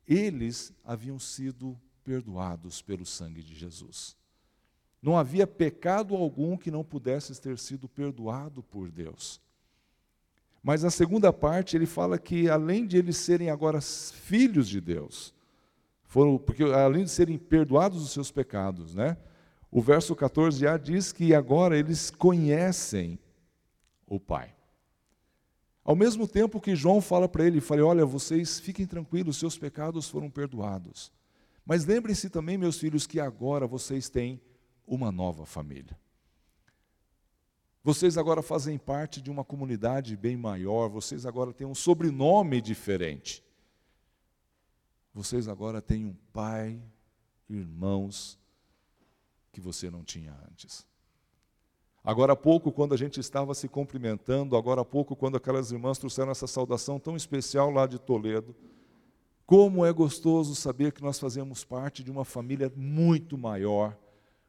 eles 0.08 0.74
haviam 0.86 1.20
sido 1.20 1.78
perdoados 2.06 2.82
pelo 2.82 3.06
sangue 3.06 3.44
de 3.44 3.54
Jesus. 3.54 4.16
Não 5.02 5.18
havia 5.18 5.46
pecado 5.46 6.16
algum 6.16 6.56
que 6.56 6.72
não 6.72 6.86
pudesse 6.86 7.40
ter 7.42 7.58
sido 7.58 7.90
perdoado 7.90 8.64
por 8.64 8.90
Deus. 8.90 9.42
Mas 10.64 10.84
na 10.84 10.90
segunda 10.90 11.34
parte 11.34 11.76
ele 11.76 11.86
fala 11.86 12.18
que 12.18 12.48
além 12.48 12.88
de 12.88 12.98
eles 12.98 13.18
serem 13.18 13.50
agora 13.50 13.82
filhos 13.82 14.70
de 14.70 14.80
Deus, 14.80 15.34
foram 16.04 16.38
porque 16.38 16.64
além 16.64 17.04
de 17.04 17.10
serem 17.10 17.38
perdoados 17.38 18.02
os 18.02 18.12
seus 18.12 18.32
pecados, 18.32 18.96
né? 18.96 19.18
O 19.70 19.82
verso 19.82 20.16
14a 20.16 20.78
diz 20.78 21.12
que 21.12 21.34
agora 21.34 21.78
eles 21.78 22.10
conhecem 22.12 23.20
o 24.06 24.20
Pai. 24.20 24.54
Ao 25.92 25.96
mesmo 25.96 26.26
tempo 26.26 26.62
que 26.62 26.74
João 26.74 27.02
fala 27.02 27.28
para 27.28 27.46
ele, 27.46 27.60
fala: 27.60 27.84
"Olha, 27.84 28.06
vocês 28.06 28.62
fiquem 28.62 28.88
tranquilos, 28.88 29.36
seus 29.36 29.58
pecados 29.58 30.08
foram 30.08 30.30
perdoados". 30.30 31.12
Mas 31.66 31.84
lembrem-se 31.84 32.30
também, 32.30 32.58
meus 32.58 32.80
filhos, 32.80 33.06
que 33.06 33.20
agora 33.20 33.68
vocês 33.68 34.08
têm 34.08 34.42
uma 34.88 35.12
nova 35.12 35.46
família. 35.46 36.00
Vocês 37.84 38.18
agora 38.18 38.42
fazem 38.42 38.78
parte 38.78 39.22
de 39.22 39.30
uma 39.30 39.44
comunidade 39.44 40.16
bem 40.16 40.38
maior, 40.38 40.88
vocês 40.88 41.26
agora 41.26 41.52
têm 41.52 41.68
um 41.68 41.76
sobrenome 41.76 42.62
diferente. 42.62 43.44
Vocês 45.14 45.50
agora 45.50 45.82
têm 45.82 46.06
um 46.06 46.16
pai, 46.32 46.82
irmãos, 47.50 48.40
que 49.52 49.60
você 49.60 49.90
não 49.90 50.06
tinha 50.06 50.34
antes. 50.50 50.88
Agora 52.04 52.34
há 52.34 52.36
pouco, 52.36 52.72
quando 52.72 52.94
a 52.94 52.98
gente 52.98 53.20
estava 53.20 53.54
se 53.54 53.68
cumprimentando, 53.68 54.58
agora 54.58 54.82
há 54.82 54.86
pouco, 54.86 55.16
quando 55.16 55.38
aquelas 55.38 55.72
irmãs 55.72 56.00
trouxeram 56.00 56.32
essa 56.32 56.48
saudação 56.48 57.00
tão 57.00 57.16
especial 57.16 57.70
lá 57.70 57.86
de 57.86 58.00
Toledo, 58.00 58.56
como 59.46 59.86
é 59.86 59.92
gostoso 59.94 60.56
saber 60.56 60.94
que 60.94 61.02
nós 61.04 61.20
fazemos 61.20 61.64
parte 61.64 62.04
de 62.04 62.10
uma 62.10 62.26
família 62.26 62.72
muito 62.76 63.38
maior 63.38 63.98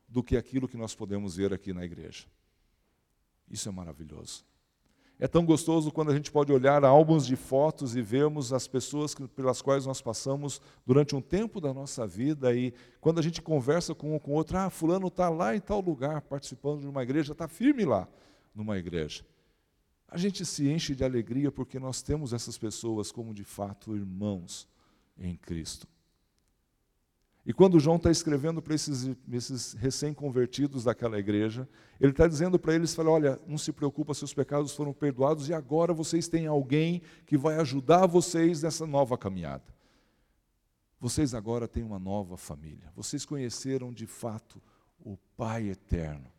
do 0.09 0.23
que 0.23 0.37
aquilo 0.37 0.69
que 0.69 0.77
nós 0.77 0.95
podemos 0.95 1.37
ver 1.37 1.53
aqui 1.53 1.73
na 1.73 1.85
igreja. 1.85 2.27
Isso 3.51 3.69
é 3.69 3.73
maravilhoso. 3.73 4.45
É 5.23 5.29
tão 5.29 5.47
gostoso 5.47 5.93
quando 5.93 6.11
a 6.11 6.17
gente 6.17 6.33
pode 6.33 6.53
olhar 6.53 6.85
álbuns 6.85 7.25
de 7.25 7.37
fotos 7.37 7.95
e 7.95 8.03
vermos 8.03 8.53
as 8.53 8.67
pessoas 8.67 9.15
pelas 9.37 9.63
quais 9.63 9.87
nós 9.87 10.03
passamos 10.03 10.61
durante 10.85 11.15
um 11.15 11.21
tempo 11.21 11.61
da 11.61 11.73
nossa 11.73 12.05
vida 12.05 12.53
e 12.53 12.75
quando 13.01 13.21
a 13.21 13.23
gente 13.23 13.41
conversa 13.41 13.95
com 13.95 14.17
um 14.17 14.19
com 14.19 14.33
outro, 14.33 14.59
ah, 14.59 14.69
fulano 14.69 15.07
está 15.07 15.29
lá 15.29 15.55
em 15.55 15.61
tal 15.61 15.81
lugar 15.81 16.23
participando 16.23 16.81
de 16.81 16.89
uma 16.89 17.05
igreja, 17.05 17.31
está 17.31 17.47
firme 17.47 17.85
lá 17.85 18.09
numa 18.53 18.77
igreja. 18.77 19.25
A 20.09 20.19
gente 20.19 20.45
se 20.45 20.69
enche 20.69 20.93
de 20.93 21.05
alegria 21.05 21.53
porque 21.53 21.79
nós 21.79 22.03
temos 22.03 22.33
essas 22.33 22.59
pessoas 22.59 23.13
como 23.13 23.33
de 23.33 23.45
fato 23.45 23.95
irmãos 23.95 24.67
em 25.17 25.37
Cristo. 25.37 25.87
E 27.45 27.53
quando 27.53 27.81
João 27.81 27.97
está 27.97 28.11
escrevendo 28.11 28.63
para 28.63 28.75
esses, 28.75 29.11
esses 29.33 29.73
recém-convertidos 29.73 30.85
daquela 30.85 31.19
igreja, 31.19 31.69
ele 32.01 32.13
está 32.13 32.29
dizendo 32.29 32.57
para 32.57 32.75
eles: 32.75 32.95
fala, 32.95 33.11
olha, 33.11 33.41
não 33.47 33.59
se 33.59 33.73
preocupa, 33.73 34.15
seus 34.15 34.33
pecados 34.33 34.75
foram 34.75 34.93
perdoados 34.93 35.49
e 35.49 35.55
agora 35.55 35.93
vocês 35.93 36.29
têm 36.29 36.47
alguém 36.47 37.03
que 37.27 37.37
vai 37.37 37.57
ajudar 37.57 38.07
vocês 38.07 38.63
nessa 38.63 38.87
nova 38.87 39.19
caminhada. 39.19 39.65
Vocês 41.01 41.35
agora 41.35 41.67
têm 41.67 41.83
uma 41.83 41.99
nova 41.99 42.37
família. 42.37 42.93
Vocês 42.95 43.25
conheceram 43.25 43.93
de 43.93 44.07
fato 44.07 44.63
o 45.01 45.17
Pai 45.37 45.69
eterno, 45.69 46.31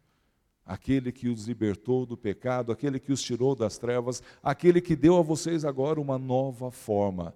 aquele 0.65 1.11
que 1.11 1.27
os 1.27 1.45
libertou 1.45 2.05
do 2.05 2.15
pecado, 2.15 2.71
aquele 2.71 2.97
que 2.97 3.11
os 3.11 3.21
tirou 3.21 3.55
das 3.55 3.77
trevas, 3.77 4.23
aquele 4.41 4.79
que 4.79 4.95
deu 4.95 5.17
a 5.17 5.21
vocês 5.21 5.65
agora 5.65 5.99
uma 5.99 6.17
nova 6.17 6.71
forma 6.71 7.35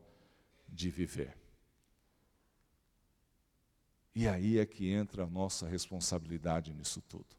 de 0.69 0.89
viver. 0.89 1.35
E 4.17 4.27
aí 4.27 4.57
é 4.57 4.65
que 4.65 4.89
entra 4.89 5.25
a 5.25 5.29
nossa 5.29 5.67
responsabilidade 5.67 6.73
nisso 6.73 7.03
tudo. 7.03 7.37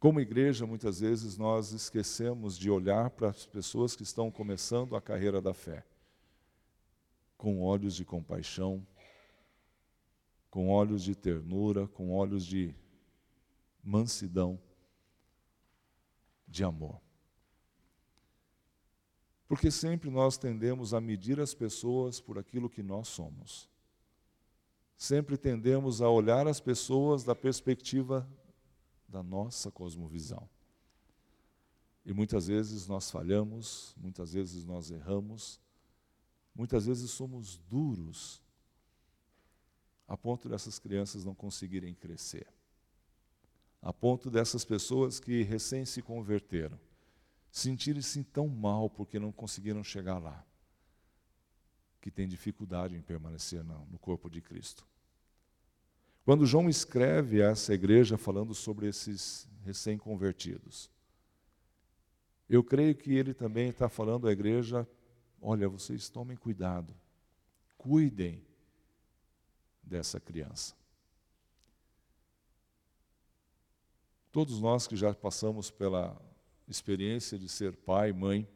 Como 0.00 0.18
igreja, 0.18 0.66
muitas 0.66 0.98
vezes 0.98 1.38
nós 1.38 1.70
esquecemos 1.70 2.58
de 2.58 2.68
olhar 2.68 3.08
para 3.10 3.28
as 3.28 3.46
pessoas 3.46 3.94
que 3.94 4.02
estão 4.02 4.32
começando 4.32 4.96
a 4.96 5.00
carreira 5.00 5.40
da 5.40 5.54
fé 5.54 5.86
com 7.36 7.62
olhos 7.62 7.94
de 7.94 8.04
compaixão, 8.04 8.84
com 10.50 10.68
olhos 10.70 11.04
de 11.04 11.14
ternura, 11.14 11.86
com 11.86 12.10
olhos 12.10 12.44
de 12.44 12.74
mansidão, 13.80 14.60
de 16.48 16.64
amor. 16.64 17.00
Porque 19.46 19.70
sempre 19.70 20.10
nós 20.10 20.36
tendemos 20.36 20.92
a 20.92 21.00
medir 21.00 21.38
as 21.38 21.54
pessoas 21.54 22.20
por 22.20 22.40
aquilo 22.40 22.68
que 22.68 22.82
nós 22.82 23.06
somos 23.06 23.70
sempre 24.98 25.38
tendemos 25.38 26.02
a 26.02 26.10
olhar 26.10 26.48
as 26.48 26.58
pessoas 26.58 27.22
da 27.22 27.32
perspectiva 27.32 28.28
da 29.08 29.22
nossa 29.22 29.70
cosmovisão. 29.70 30.48
E 32.04 32.12
muitas 32.12 32.48
vezes 32.48 32.88
nós 32.88 33.08
falhamos, 33.08 33.94
muitas 33.96 34.32
vezes 34.32 34.64
nós 34.64 34.90
erramos, 34.90 35.60
muitas 36.52 36.86
vezes 36.86 37.12
somos 37.12 37.58
duros, 37.70 38.42
a 40.08 40.16
ponto 40.16 40.48
dessas 40.48 40.80
crianças 40.80 41.24
não 41.24 41.34
conseguirem 41.34 41.94
crescer, 41.94 42.48
a 43.80 43.92
ponto 43.92 44.28
dessas 44.28 44.64
pessoas 44.64 45.20
que 45.20 45.42
recém 45.42 45.84
se 45.84 46.02
converteram 46.02 46.78
sentirem-se 47.50 48.22
tão 48.24 48.46
mal 48.46 48.90
porque 48.90 49.18
não 49.18 49.32
conseguiram 49.32 49.82
chegar 49.82 50.18
lá 50.18 50.44
que 52.00 52.10
tem 52.10 52.28
dificuldade 52.28 52.96
em 52.96 53.02
permanecer 53.02 53.62
no 53.64 53.98
corpo 53.98 54.30
de 54.30 54.40
Cristo. 54.40 54.86
Quando 56.24 56.46
João 56.46 56.68
escreve 56.68 57.42
a 57.42 57.50
essa 57.50 57.72
igreja 57.72 58.18
falando 58.18 58.54
sobre 58.54 58.86
esses 58.86 59.48
recém-convertidos, 59.64 60.90
eu 62.48 62.62
creio 62.62 62.94
que 62.94 63.14
ele 63.14 63.34
também 63.34 63.68
está 63.68 63.88
falando 63.88 64.28
à 64.28 64.32
igreja: 64.32 64.88
olha, 65.40 65.68
vocês 65.68 66.08
tomem 66.08 66.36
cuidado, 66.36 66.94
cuidem 67.76 68.42
dessa 69.82 70.20
criança. 70.20 70.74
Todos 74.30 74.60
nós 74.60 74.86
que 74.86 74.96
já 74.96 75.14
passamos 75.14 75.70
pela 75.70 76.20
experiência 76.68 77.38
de 77.38 77.48
ser 77.48 77.74
pai, 77.74 78.12
mãe, 78.12 78.46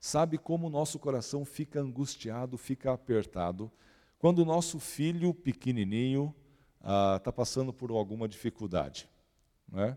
Sabe 0.00 0.38
como 0.38 0.68
o 0.68 0.70
nosso 0.70 0.98
coração 0.98 1.44
fica 1.44 1.80
angustiado, 1.80 2.56
fica 2.56 2.92
apertado, 2.92 3.70
quando 4.18 4.40
o 4.40 4.44
nosso 4.44 4.78
filho 4.78 5.32
pequenininho 5.34 6.34
está 6.80 7.30
ah, 7.30 7.32
passando 7.32 7.72
por 7.72 7.90
alguma 7.90 8.28
dificuldade. 8.28 9.08
Né? 9.68 9.96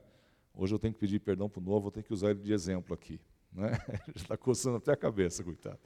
Hoje 0.54 0.74
eu 0.74 0.80
tenho 0.80 0.94
que 0.94 1.00
pedir 1.00 1.20
perdão 1.20 1.50
para 1.50 1.60
o 1.60 1.64
novo, 1.64 1.82
vou 1.82 1.92
ter 1.92 2.04
que 2.04 2.14
usar 2.14 2.32
ele 2.32 2.42
de 2.42 2.52
exemplo 2.54 2.94
aqui. 2.94 3.20
Né? 3.52 3.72
está 4.16 4.36
coçando 4.36 4.78
até 4.78 4.92
a 4.92 4.98
cabeça, 4.98 5.44
coitado. 5.44 5.80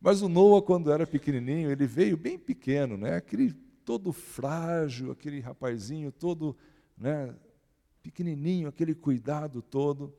Mas 0.00 0.22
o 0.22 0.28
Noah, 0.28 0.62
quando 0.62 0.90
era 0.90 1.06
pequenininho, 1.06 1.70
ele 1.70 1.86
veio 1.86 2.16
bem 2.16 2.38
pequeno, 2.38 2.96
né? 2.96 3.16
aquele 3.16 3.52
todo 3.84 4.12
frágil, 4.12 5.10
aquele 5.10 5.40
rapazinho 5.40 6.12
todo 6.12 6.56
né, 6.96 7.34
pequenininho, 8.02 8.68
aquele 8.68 8.94
cuidado 8.94 9.60
todo. 9.62 10.14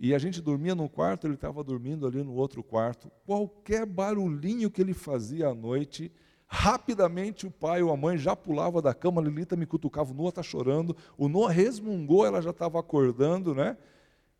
E 0.00 0.14
a 0.14 0.18
gente 0.18 0.40
dormia 0.40 0.76
num 0.76 0.86
quarto, 0.86 1.26
ele 1.26 1.34
estava 1.34 1.64
dormindo 1.64 2.06
ali 2.06 2.22
no 2.22 2.34
outro 2.34 2.62
quarto. 2.62 3.10
Qualquer 3.26 3.84
barulhinho 3.84 4.70
que 4.70 4.80
ele 4.80 4.94
fazia 4.94 5.48
à 5.48 5.54
noite, 5.54 6.12
rapidamente 6.46 7.48
o 7.48 7.50
pai 7.50 7.82
ou 7.82 7.92
a 7.92 7.96
mãe 7.96 8.16
já 8.16 8.36
pulava 8.36 8.80
da 8.80 8.94
cama, 8.94 9.20
a 9.20 9.24
Lilita 9.24 9.56
me 9.56 9.66
cutucava, 9.66 10.12
o 10.12 10.14
Noah 10.14 10.28
está 10.28 10.42
chorando, 10.42 10.96
o 11.16 11.28
Noah 11.28 11.52
resmungou, 11.52 12.24
ela 12.24 12.40
já 12.40 12.50
estava 12.50 12.78
acordando, 12.78 13.54
né? 13.54 13.76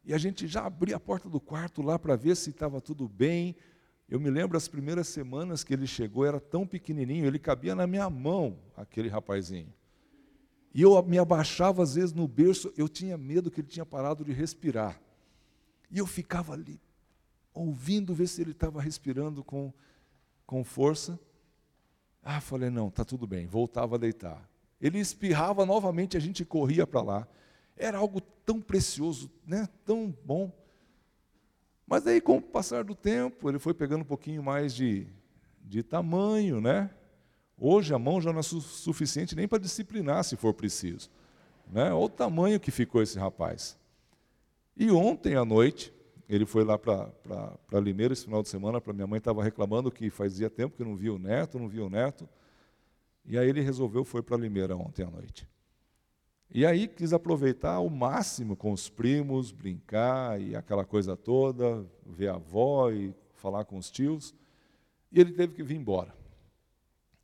E 0.05 0.15
a 0.15 0.19
gente 0.19 0.47
já 0.47 0.65
abria 0.65 0.95
a 0.95 1.01
porta 1.01 1.29
do 1.29 1.41
quarto 1.41 1.83
lá 1.83 1.99
para 1.99 2.15
ver 2.15 2.37
se 2.37 2.51
estava 2.51 2.81
tudo 2.81 3.09
bem. 3.09 3.57
Eu 4.09 4.21
me 4.21 4.31
lembro 4.31 4.57
as 4.57 4.69
primeiras 4.69 5.09
semanas 5.09 5.65
que 5.65 5.75
ele 5.75 5.89
chegou, 5.89 6.25
era 6.25 6.39
tão 6.39 6.67
pequenininho, 6.67 7.27
ele 7.27 7.39
cabia 7.39 7.75
na 7.75 7.87
minha 7.87 8.09
mão, 8.09 8.57
aquele 8.77 9.09
rapazinho. 9.09 9.75
E 10.73 10.83
eu 10.83 11.03
me 11.03 11.19
abaixava 11.19 11.83
às 11.83 11.97
vezes 11.97 12.13
no 12.13 12.29
berço, 12.29 12.73
eu 12.77 12.89
tinha 12.89 13.19
medo 13.19 13.51
que 13.51 13.61
ele 13.61 13.69
tinha 13.69 13.85
parado 13.85 14.25
de 14.25 14.33
respirar. 14.33 14.99
E 15.91 15.99
eu 15.99 16.07
ficava 16.07 16.53
ali, 16.53 16.81
ouvindo, 17.55 18.15
ver 18.15 18.27
se 18.27 18.41
ele 18.43 18.53
estava 18.53 18.81
respirando 18.81 19.43
com, 19.43 19.73
com 20.47 20.63
força. 20.63 21.19
Ah, 22.23 22.41
falei, 22.41 22.71
não, 22.71 22.89
está 22.89 23.05
tudo 23.05 23.27
bem. 23.27 23.47
Voltava 23.47 23.97
a 23.97 23.99
deitar. 23.99 24.49
Ele 24.81 24.99
espirrava 24.99 25.65
novamente, 25.65 26.17
a 26.17 26.21
gente 26.21 26.45
corria 26.45 26.87
para 26.87 27.03
lá. 27.03 27.29
Era 27.77 27.99
algo 27.99 28.21
tão 28.21 28.61
precioso, 28.61 29.31
né? 29.47 29.69
tão 29.85 30.15
bom. 30.25 30.53
Mas 31.87 32.07
aí, 32.07 32.21
com 32.21 32.37
o 32.37 32.43
passar 32.43 32.85
do 32.85 32.95
tempo, 32.95 33.49
ele 33.49 33.59
foi 33.59 33.73
pegando 33.73 34.03
um 34.03 34.07
pouquinho 34.07 34.43
mais 34.43 34.75
de, 34.75 35.07
de 35.65 35.83
tamanho, 35.83 36.61
né? 36.61 36.91
Hoje 37.57 37.93
a 37.93 37.99
mão 37.99 38.21
já 38.21 38.33
não 38.33 38.41
é 38.41 38.43
su 38.43 38.61
suficiente 38.61 39.35
nem 39.35 39.49
para 39.49 39.59
disciplinar, 39.59 40.23
se 40.23 40.37
for 40.37 40.55
preciso. 40.55 41.11
Né? 41.67 41.93
Olha 41.93 42.05
o 42.05 42.09
tamanho 42.09 42.61
que 42.61 42.71
ficou 42.71 43.03
esse 43.03 43.19
rapaz. 43.19 43.77
E 44.79 44.93
ontem 44.93 45.35
à 45.35 45.45
noite, 45.45 45.93
ele 46.29 46.47
foi 46.47 46.63
lá 46.63 46.79
para 46.79 47.81
Limeira 47.83 48.13
esse 48.13 48.25
final 48.25 48.45
de 48.45 48.49
semana, 48.49 48.81
para 48.81 48.93
minha 48.93 49.09
mãe 49.09 49.19
estava 49.19 49.43
reclamando 49.43 49.91
que 49.91 50.09
fazia 50.09 50.49
tempo 50.49 50.77
que 50.77 50.85
não 50.85 50.95
via 50.95 51.13
o 51.13 51.19
neto, 51.19 51.59
não 51.59 51.69
via 51.69 51.85
o 51.85 51.91
neto. 51.91 52.29
E 53.25 53.37
aí 53.37 53.49
ele 53.49 53.61
resolveu 53.61 54.05
foi 54.05 54.23
para 54.23 54.37
Limeira 54.37 54.77
ontem 54.77 55.05
à 55.05 55.11
noite. 55.11 55.49
E 56.49 56.65
aí 56.65 56.87
quis 56.87 57.13
aproveitar 57.13 57.73
ao 57.73 57.91
máximo 57.91 58.55
com 58.57 58.71
os 58.71 58.89
primos, 58.89 59.51
brincar 59.51 60.41
e 60.41 60.55
aquela 60.55 60.85
coisa 60.85 61.17
toda, 61.17 61.85
ver 62.07 62.29
a 62.29 62.37
avó 62.37 62.89
e 62.91 63.13
falar 63.35 63.65
com 63.65 63.77
os 63.77 63.91
tios. 63.91 64.33
E 65.11 65.21
ele 65.21 65.33
teve 65.33 65.55
que 65.55 65.63
vir 65.65 65.77
embora. 65.77 66.15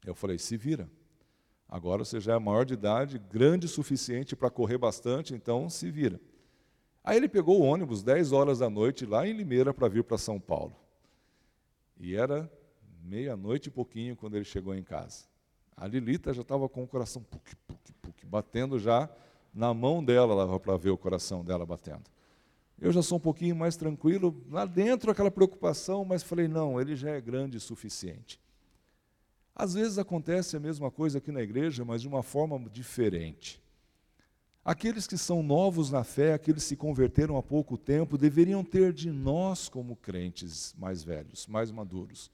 Eu 0.04 0.14
falei: 0.14 0.38
se 0.38 0.56
vira. 0.56 0.90
Agora 1.68 2.04
você 2.04 2.18
já 2.18 2.34
é 2.34 2.38
maior 2.38 2.64
de 2.64 2.74
idade, 2.74 3.18
grande 3.30 3.66
o 3.66 3.68
suficiente 3.68 4.34
para 4.34 4.50
correr 4.50 4.76
bastante, 4.76 5.34
então 5.34 5.70
se 5.70 5.88
vira. 5.88 6.20
Aí 7.04 7.18
ele 7.18 7.28
pegou 7.28 7.60
o 7.60 7.64
ônibus 7.64 8.02
10 8.02 8.32
horas 8.32 8.60
da 8.60 8.70
noite 8.70 9.04
lá 9.04 9.28
em 9.28 9.34
Limeira 9.34 9.74
para 9.74 9.88
vir 9.88 10.02
para 10.02 10.16
São 10.16 10.40
Paulo. 10.40 10.74
E 12.00 12.16
era 12.16 12.50
meia-noite 13.02 13.68
e 13.68 13.70
pouquinho 13.70 14.16
quando 14.16 14.36
ele 14.36 14.44
chegou 14.44 14.74
em 14.74 14.82
casa. 14.82 15.24
A 15.76 15.86
Lilita 15.86 16.32
já 16.32 16.40
estava 16.40 16.66
com 16.66 16.82
o 16.82 16.88
coração 16.88 17.22
puc, 17.22 17.54
puc, 17.66 17.92
puc, 18.00 18.24
batendo 18.24 18.78
já 18.78 19.10
na 19.52 19.74
mão 19.74 20.02
dela 20.02 20.58
para 20.58 20.76
ver 20.78 20.90
o 20.90 20.96
coração 20.96 21.44
dela 21.44 21.66
batendo. 21.66 22.04
Eu 22.80 22.90
já 22.90 23.02
sou 23.02 23.18
um 23.18 23.20
pouquinho 23.20 23.54
mais 23.54 23.76
tranquilo, 23.76 24.42
lá 24.50 24.64
dentro 24.64 25.10
aquela 25.10 25.30
preocupação, 25.30 26.04
mas 26.04 26.22
falei, 26.22 26.48
não, 26.48 26.80
ele 26.80 26.96
já 26.96 27.10
é 27.10 27.20
grande 27.20 27.56
o 27.58 27.60
suficiente. 27.60 28.40
Às 29.54 29.74
vezes 29.74 29.98
acontece 29.98 30.56
a 30.56 30.60
mesma 30.60 30.90
coisa 30.90 31.18
aqui 31.18 31.30
na 31.30 31.42
igreja, 31.42 31.84
mas 31.84 32.02
de 32.02 32.08
uma 32.08 32.22
forma 32.22 32.58
diferente. 32.70 33.62
Aqueles 34.64 35.06
que 35.06 35.18
são 35.18 35.42
novos 35.42 35.90
na 35.90 36.02
fé, 36.02 36.32
aqueles 36.32 36.62
que 36.62 36.68
se 36.70 36.76
converteram 36.76 37.36
há 37.36 37.42
pouco 37.42 37.76
tempo, 37.76 38.16
deveriam 38.16 38.64
ter 38.64 38.92
de 38.92 39.10
nós, 39.10 39.68
como 39.68 39.94
crentes 39.94 40.74
mais 40.78 41.04
velhos, 41.04 41.46
mais 41.46 41.70
maduros, 41.70 42.30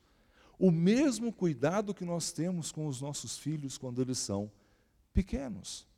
o 0.56 0.70
mesmo 0.70 1.32
cuidado 1.32 1.92
que 1.94 2.04
nós 2.04 2.30
temos 2.30 2.70
com 2.70 2.86
os 2.86 3.00
nossos 3.00 3.36
filhos 3.36 3.76
quando 3.76 4.00
eles 4.00 4.18
são 4.18 4.50
pequenos. 5.12 5.88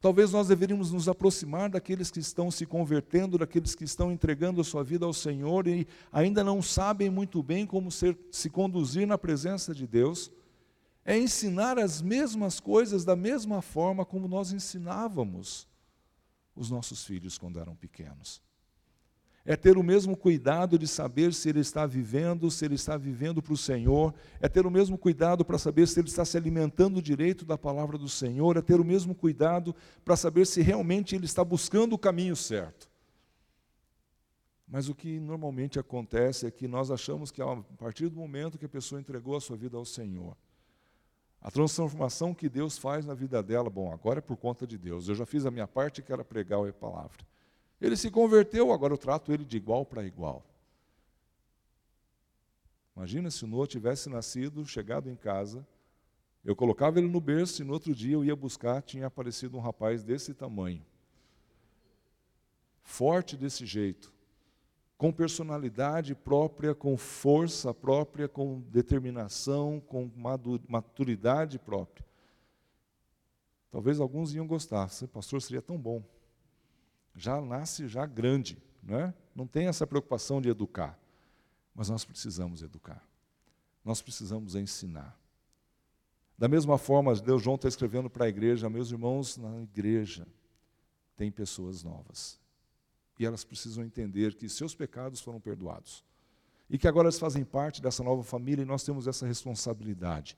Talvez 0.00 0.30
nós 0.30 0.46
deveríamos 0.46 0.92
nos 0.92 1.08
aproximar 1.08 1.68
daqueles 1.68 2.10
que 2.10 2.20
estão 2.20 2.48
se 2.50 2.64
convertendo, 2.64 3.38
daqueles 3.38 3.74
que 3.74 3.82
estão 3.82 4.12
entregando 4.12 4.60
a 4.60 4.64
sua 4.64 4.84
vida 4.84 5.04
ao 5.04 5.12
Senhor 5.12 5.66
e 5.66 5.88
ainda 6.12 6.44
não 6.44 6.62
sabem 6.62 7.10
muito 7.10 7.42
bem 7.42 7.66
como 7.66 7.90
ser, 7.90 8.16
se 8.30 8.48
conduzir 8.48 9.06
na 9.06 9.18
presença 9.18 9.74
de 9.74 9.84
Deus. 9.84 10.30
É 11.08 11.16
ensinar 11.16 11.78
as 11.78 12.02
mesmas 12.02 12.58
coisas 12.58 13.04
da 13.04 13.14
mesma 13.14 13.62
forma 13.62 14.04
como 14.04 14.26
nós 14.26 14.52
ensinávamos 14.52 15.68
os 16.56 16.68
nossos 16.68 17.04
filhos 17.04 17.38
quando 17.38 17.60
eram 17.60 17.76
pequenos. 17.76 18.42
É 19.44 19.54
ter 19.54 19.78
o 19.78 19.84
mesmo 19.84 20.16
cuidado 20.16 20.76
de 20.76 20.88
saber 20.88 21.32
se 21.32 21.48
ele 21.48 21.60
está 21.60 21.86
vivendo, 21.86 22.50
se 22.50 22.64
ele 22.64 22.74
está 22.74 22.96
vivendo 22.96 23.40
para 23.40 23.52
o 23.52 23.56
Senhor, 23.56 24.12
é 24.40 24.48
ter 24.48 24.66
o 24.66 24.70
mesmo 24.70 24.98
cuidado 24.98 25.44
para 25.44 25.56
saber 25.58 25.86
se 25.86 26.00
ele 26.00 26.08
está 26.08 26.24
se 26.24 26.36
alimentando 26.36 27.00
direito 27.00 27.44
da 27.44 27.56
palavra 27.56 27.96
do 27.96 28.08
Senhor, 28.08 28.56
é 28.56 28.60
ter 28.60 28.80
o 28.80 28.84
mesmo 28.84 29.14
cuidado 29.14 29.72
para 30.04 30.16
saber 30.16 30.44
se 30.44 30.60
realmente 30.60 31.14
ele 31.14 31.26
está 31.26 31.44
buscando 31.44 31.92
o 31.92 31.98
caminho 31.98 32.34
certo. 32.34 32.90
Mas 34.66 34.88
o 34.88 34.94
que 34.96 35.20
normalmente 35.20 35.78
acontece 35.78 36.44
é 36.46 36.50
que 36.50 36.66
nós 36.66 36.90
achamos 36.90 37.30
que 37.30 37.40
a 37.40 37.62
partir 37.78 38.08
do 38.08 38.16
momento 38.16 38.58
que 38.58 38.66
a 38.66 38.68
pessoa 38.68 39.00
entregou 39.00 39.36
a 39.36 39.40
sua 39.40 39.56
vida 39.56 39.76
ao 39.76 39.84
Senhor, 39.84 40.36
a 41.46 41.50
transformação 41.52 42.34
que 42.34 42.48
Deus 42.48 42.76
faz 42.76 43.06
na 43.06 43.14
vida 43.14 43.40
dela, 43.40 43.70
bom, 43.70 43.92
agora 43.92 44.18
é 44.18 44.20
por 44.20 44.36
conta 44.36 44.66
de 44.66 44.76
Deus. 44.76 45.08
Eu 45.08 45.14
já 45.14 45.24
fiz 45.24 45.46
a 45.46 45.50
minha 45.52 45.68
parte 45.68 46.02
que 46.02 46.12
era 46.12 46.24
pregar 46.24 46.58
a 46.68 46.72
palavra. 46.72 47.24
Ele 47.80 47.96
se 47.96 48.10
converteu, 48.10 48.72
agora 48.72 48.92
eu 48.92 48.98
trato 48.98 49.32
ele 49.32 49.44
de 49.44 49.56
igual 49.56 49.86
para 49.86 50.04
igual. 50.04 50.44
Imagina 52.96 53.30
se 53.30 53.44
o 53.44 53.46
Noah 53.46 53.68
tivesse 53.68 54.08
nascido, 54.08 54.66
chegado 54.66 55.08
em 55.08 55.14
casa, 55.14 55.64
eu 56.44 56.56
colocava 56.56 56.98
ele 56.98 57.06
no 57.06 57.20
berço 57.20 57.62
e 57.62 57.64
no 57.64 57.74
outro 57.74 57.94
dia 57.94 58.14
eu 58.14 58.24
ia 58.24 58.34
buscar, 58.34 58.82
tinha 58.82 59.06
aparecido 59.06 59.56
um 59.56 59.60
rapaz 59.60 60.02
desse 60.02 60.34
tamanho. 60.34 60.84
Forte 62.82 63.36
desse 63.36 63.64
jeito, 63.64 64.12
com 64.96 65.12
personalidade 65.12 66.14
própria, 66.14 66.74
com 66.74 66.96
força 66.96 67.74
própria, 67.74 68.28
com 68.28 68.60
determinação, 68.70 69.80
com 69.80 70.10
maturidade 70.68 71.58
própria. 71.58 72.04
Talvez 73.70 74.00
alguns 74.00 74.34
iam 74.34 74.46
gostar, 74.46 74.88
pastor 75.12 75.42
seria 75.42 75.60
tão 75.60 75.76
bom 75.76 76.02
já 77.16 77.40
nasce 77.40 77.88
já 77.88 78.04
grande, 78.04 78.62
não 78.82 78.98
é? 78.98 79.14
Não 79.34 79.46
tem 79.46 79.66
essa 79.66 79.86
preocupação 79.86 80.40
de 80.40 80.50
educar. 80.50 80.98
Mas 81.74 81.88
nós 81.88 82.04
precisamos 82.04 82.62
educar. 82.62 83.02
Nós 83.84 84.02
precisamos 84.02 84.54
ensinar. 84.54 85.18
Da 86.38 86.48
mesma 86.48 86.76
forma, 86.76 87.14
Deus 87.14 87.42
João 87.42 87.56
está 87.56 87.68
escrevendo 87.68 88.10
para 88.10 88.26
a 88.26 88.28
igreja, 88.28 88.68
meus 88.68 88.90
irmãos, 88.90 89.38
na 89.38 89.62
igreja 89.62 90.26
tem 91.16 91.30
pessoas 91.30 91.82
novas. 91.82 92.38
E 93.18 93.24
elas 93.24 93.44
precisam 93.44 93.84
entender 93.84 94.34
que 94.34 94.48
seus 94.48 94.74
pecados 94.74 95.20
foram 95.20 95.40
perdoados. 95.40 96.04
E 96.68 96.76
que 96.76 96.88
agora 96.88 97.06
elas 97.06 97.18
fazem 97.18 97.44
parte 97.44 97.80
dessa 97.80 98.02
nova 98.02 98.22
família 98.22 98.62
e 98.62 98.66
nós 98.66 98.82
temos 98.82 99.06
essa 99.06 99.26
responsabilidade 99.26 100.36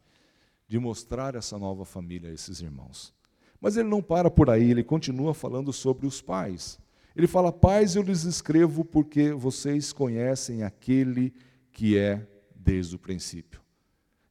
de 0.68 0.78
mostrar 0.78 1.34
essa 1.34 1.58
nova 1.58 1.84
família 1.84 2.30
a 2.30 2.32
esses 2.32 2.60
irmãos. 2.60 3.14
Mas 3.60 3.76
ele 3.76 3.88
não 3.88 4.02
para 4.02 4.30
por 4.30 4.50
aí, 4.50 4.70
ele 4.70 4.84
continua 4.84 5.34
falando 5.34 5.72
sobre 5.72 6.06
os 6.06 6.20
pais. 6.20 6.78
Ele 7.16 7.26
fala: 7.26 7.50
Pais, 7.50 7.96
eu 7.96 8.02
lhes 8.02 8.24
escrevo 8.24 8.84
porque 8.84 9.32
vocês 9.32 9.92
conhecem 9.92 10.62
aquele 10.62 11.32
que 11.72 11.98
é 11.98 12.24
desde 12.54 12.94
o 12.94 12.98
princípio. 12.98 13.60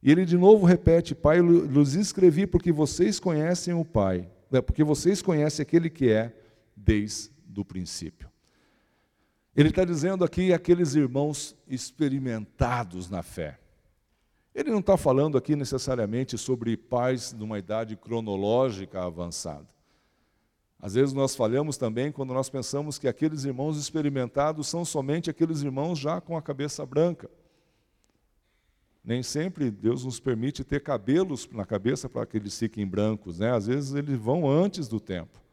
E 0.02 0.10
ele 0.10 0.24
de 0.24 0.38
novo 0.38 0.64
repete: 0.64 1.14
Pai, 1.14 1.40
eu 1.40 1.66
lhes 1.66 1.94
escrevi 1.94 2.46
porque 2.46 2.72
vocês 2.72 3.20
conhecem 3.20 3.74
o 3.74 3.84
Pai, 3.84 4.30
né, 4.50 4.62
porque 4.62 4.84
vocês 4.84 5.20
conhecem 5.20 5.62
aquele 5.62 5.90
que 5.90 6.10
é 6.10 6.34
desde 6.74 7.30
o 7.56 7.64
princípio. 7.64 8.27
Ele 9.58 9.70
está 9.70 9.84
dizendo 9.84 10.24
aqui 10.24 10.52
aqueles 10.52 10.94
irmãos 10.94 11.56
experimentados 11.66 13.10
na 13.10 13.24
fé. 13.24 13.58
Ele 14.54 14.70
não 14.70 14.78
está 14.78 14.96
falando 14.96 15.36
aqui 15.36 15.56
necessariamente 15.56 16.38
sobre 16.38 16.76
pais 16.76 17.32
numa 17.32 17.58
idade 17.58 17.96
cronológica 17.96 19.02
avançada. 19.02 19.66
Às 20.80 20.94
vezes 20.94 21.12
nós 21.12 21.34
falhamos 21.34 21.76
também 21.76 22.12
quando 22.12 22.32
nós 22.32 22.48
pensamos 22.48 23.00
que 23.00 23.08
aqueles 23.08 23.42
irmãos 23.42 23.76
experimentados 23.76 24.68
são 24.68 24.84
somente 24.84 25.28
aqueles 25.28 25.60
irmãos 25.60 25.98
já 25.98 26.20
com 26.20 26.36
a 26.36 26.42
cabeça 26.42 26.86
branca. 26.86 27.28
Nem 29.02 29.24
sempre 29.24 29.72
Deus 29.72 30.04
nos 30.04 30.20
permite 30.20 30.62
ter 30.62 30.84
cabelos 30.84 31.48
na 31.50 31.66
cabeça 31.66 32.08
para 32.08 32.24
que 32.24 32.36
eles 32.36 32.56
fiquem 32.56 32.86
brancos, 32.86 33.40
né? 33.40 33.50
Às 33.50 33.66
vezes 33.66 33.92
eles 33.92 34.16
vão 34.20 34.48
antes 34.48 34.86
do 34.86 35.00
tempo. 35.00 35.47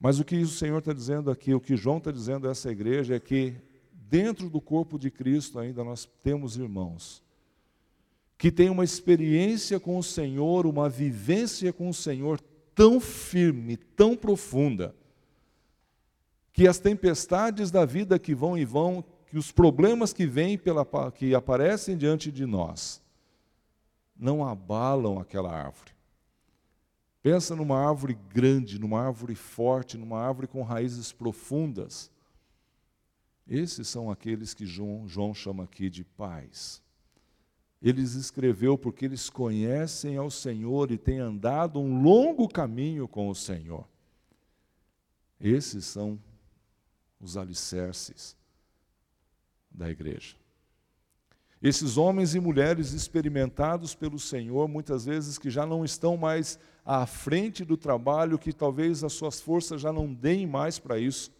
Mas 0.00 0.20
o 0.20 0.24
que 0.24 0.36
o 0.36 0.48
Senhor 0.48 0.78
está 0.78 0.92
dizendo 0.92 1.30
aqui, 1.30 1.52
o 1.52 1.60
que 1.60 1.76
João 1.76 1.98
está 1.98 2.10
dizendo 2.10 2.46
a 2.46 2.52
essa 2.52 2.70
igreja 2.70 3.16
é 3.16 3.20
que 3.20 3.56
dentro 3.92 4.48
do 4.48 4.60
corpo 4.60 4.98
de 4.98 5.10
Cristo 5.10 5.58
ainda 5.58 5.82
nós 5.82 6.08
temos 6.22 6.56
irmãos 6.56 7.22
que 8.38 8.52
têm 8.52 8.70
uma 8.70 8.84
experiência 8.84 9.80
com 9.80 9.98
o 9.98 10.02
Senhor, 10.02 10.64
uma 10.64 10.88
vivência 10.88 11.72
com 11.72 11.88
o 11.88 11.94
Senhor 11.94 12.40
tão 12.72 13.00
firme, 13.00 13.76
tão 13.76 14.16
profunda, 14.16 14.94
que 16.52 16.68
as 16.68 16.78
tempestades 16.78 17.72
da 17.72 17.84
vida 17.84 18.16
que 18.16 18.36
vão 18.36 18.56
e 18.56 18.64
vão, 18.64 19.04
que 19.26 19.36
os 19.36 19.50
problemas 19.50 20.12
que 20.12 20.24
vêm 20.24 20.56
pela 20.56 20.86
que 21.10 21.34
aparecem 21.34 21.96
diante 21.96 22.30
de 22.30 22.46
nós, 22.46 23.02
não 24.16 24.46
abalam 24.46 25.18
aquela 25.18 25.52
árvore. 25.52 25.97
Pensa 27.22 27.56
numa 27.56 27.78
árvore 27.78 28.14
grande, 28.32 28.78
numa 28.78 29.00
árvore 29.00 29.34
forte, 29.34 29.96
numa 29.96 30.20
árvore 30.20 30.46
com 30.46 30.62
raízes 30.62 31.12
profundas 31.12 32.10
esses 33.48 33.88
são 33.88 34.10
aqueles 34.10 34.52
que 34.52 34.66
João, 34.66 35.08
João 35.08 35.32
chama 35.32 35.64
aqui 35.64 35.88
de 35.88 36.04
pais. 36.04 36.82
Eles 37.80 38.14
escreveu 38.14 38.76
porque 38.76 39.06
eles 39.06 39.30
conhecem 39.30 40.16
ao 40.16 40.30
Senhor 40.30 40.90
e 40.90 40.98
têm 40.98 41.18
andado 41.18 41.80
um 41.80 42.02
longo 42.02 42.46
caminho 42.46 43.08
com 43.08 43.28
o 43.28 43.34
Senhor. 43.34 43.88
Esses 45.40 45.86
são 45.86 46.20
os 47.18 47.36
alicerces 47.36 48.36
da 49.70 49.88
igreja. 49.88 50.36
Esses 51.62 51.96
homens 51.96 52.34
e 52.34 52.40
mulheres 52.40 52.92
experimentados 52.92 53.94
pelo 53.94 54.18
Senhor, 54.18 54.68
muitas 54.68 55.06
vezes 55.06 55.38
que 55.38 55.48
já 55.48 55.64
não 55.64 55.84
estão 55.84 56.16
mais 56.16 56.58
à 56.90 57.04
frente 57.04 57.66
do 57.66 57.76
trabalho, 57.76 58.38
que 58.38 58.50
talvez 58.50 59.04
as 59.04 59.12
suas 59.12 59.42
forças 59.42 59.78
já 59.78 59.92
não 59.92 60.10
deem 60.14 60.46
mais 60.46 60.78
para 60.78 60.98
isso, 60.98 61.30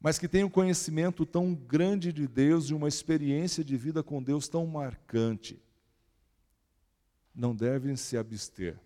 mas 0.00 0.20
que 0.20 0.28
tem 0.28 0.44
um 0.44 0.48
conhecimento 0.48 1.26
tão 1.26 1.52
grande 1.52 2.12
de 2.12 2.28
Deus 2.28 2.66
e 2.66 2.74
uma 2.74 2.86
experiência 2.86 3.64
de 3.64 3.76
vida 3.76 4.04
com 4.04 4.22
Deus 4.22 4.46
tão 4.46 4.64
marcante, 4.64 5.60
não 7.34 7.56
devem 7.56 7.96
se 7.96 8.16
abster 8.16 8.78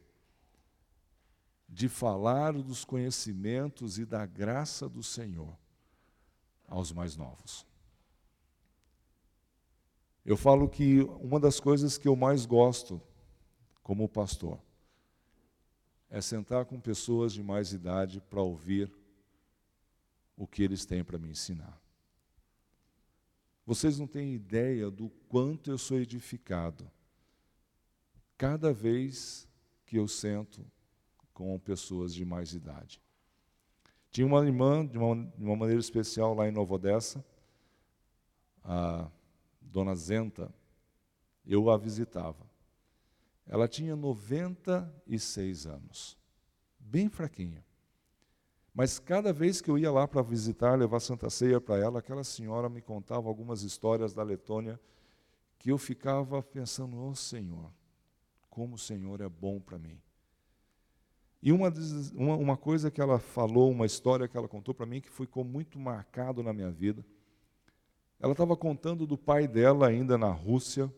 de 1.69 1.91
falar 1.91 2.55
dos 2.55 2.83
conhecimentos 2.83 3.99
e 3.99 4.07
da 4.07 4.25
graça 4.25 4.89
do 4.89 5.03
Senhor 5.03 5.55
aos 6.67 6.91
mais 6.91 7.19
novos. 7.19 7.67
Eu 10.25 10.39
falo 10.39 10.71
que 10.71 11.03
uma 11.21 11.39
das 11.39 11.61
coisas 11.61 11.99
que 11.99 12.09
eu 12.09 12.17
mais 12.17 12.47
gosto 12.47 12.99
como 13.83 14.09
pastor 14.09 14.59
é 16.11 16.21
sentar 16.21 16.65
com 16.65 16.81
pessoas 16.81 17.33
de 17.33 17.43
mais 17.43 17.73
idade 17.73 18.21
para 18.29 18.43
ouvir 18.43 18.93
o 20.37 20.47
que 20.47 20.63
eles 20.63 20.85
têm 20.85 21.05
para 21.05 21.19
me 21.19 21.31
ensinar. 21.31 21.81
Vocês 23.65 23.99
não 23.99 24.07
têm 24.07 24.35
ideia 24.35 24.91
do 24.91 25.09
quanto 25.29 25.71
eu 25.71 25.79
sou 25.79 25.99
edificado 26.01 26.91
cada 28.37 28.73
vez 28.73 29.47
que 29.87 29.97
eu 29.97 30.09
sento 30.09 30.67
com 31.33 31.57
pessoas 31.59 32.13
de 32.13 32.25
mais 32.25 32.53
idade. 32.53 33.01
Tinha 34.11 34.27
uma 34.27 34.45
irmã, 34.45 34.85
de 34.85 34.99
uma, 34.99 35.15
de 35.15 35.45
uma 35.45 35.55
maneira 35.55 35.81
especial, 35.81 36.35
lá 36.35 36.49
em 36.49 36.51
Nova 36.51 36.75
Odessa, 36.75 37.25
a 38.65 39.09
dona 39.61 39.95
Zenta, 39.95 40.53
eu 41.47 41.71
a 41.71 41.77
visitava. 41.77 42.50
Ela 43.51 43.67
tinha 43.67 43.97
96 43.97 45.67
anos, 45.67 46.17
bem 46.79 47.09
fraquinha. 47.09 47.65
Mas 48.73 49.01
cada 49.01 49.33
vez 49.33 49.61
que 49.61 49.69
eu 49.69 49.77
ia 49.77 49.91
lá 49.91 50.07
para 50.07 50.23
visitar, 50.23 50.79
levar 50.79 51.01
Santa 51.01 51.29
Ceia 51.29 51.61
para 51.61 51.77
ela, 51.77 51.99
aquela 51.99 52.23
senhora 52.23 52.69
me 52.69 52.81
contava 52.81 53.29
algumas 53.29 53.65
histórias 53.65 54.15
da 54.15 54.23
Letônia 54.23 54.81
que 55.59 55.73
eu 55.73 55.79
ficava 55.79 56.41
pensando, 56.41 56.97
oh 56.97 57.13
Senhor, 57.13 57.73
como 58.49 58.77
o 58.77 58.79
Senhor 58.79 59.21
é 59.21 59.29
bom 59.29 59.61
para 59.61 59.77
mim. 59.81 60.01
E 61.43 61.51
uma, 61.51 61.73
uma, 62.15 62.37
uma, 62.37 62.57
coisa 62.57 62.89
que 62.89 63.01
ela 63.01 63.19
falou, 63.19 63.69
uma 63.73 63.85
história 63.85 64.29
que 64.29 64.37
ela 64.37 64.47
contou 64.47 64.73
para 64.73 64.87
mim, 64.87 65.01
que 65.01 65.11
ficou 65.11 65.43
muito 65.43 65.77
marcado 65.77 66.41
na 66.41 66.53
minha 66.53 66.71
vida. 66.71 67.05
Ela 68.21 68.33
estava 68.33 68.57
contando 68.57 69.09
do 69.09 69.19
pai 69.19 69.49
dela 69.49 69.89
ainda 69.89 70.17
na 70.17 70.31
Rússia, 70.31 70.93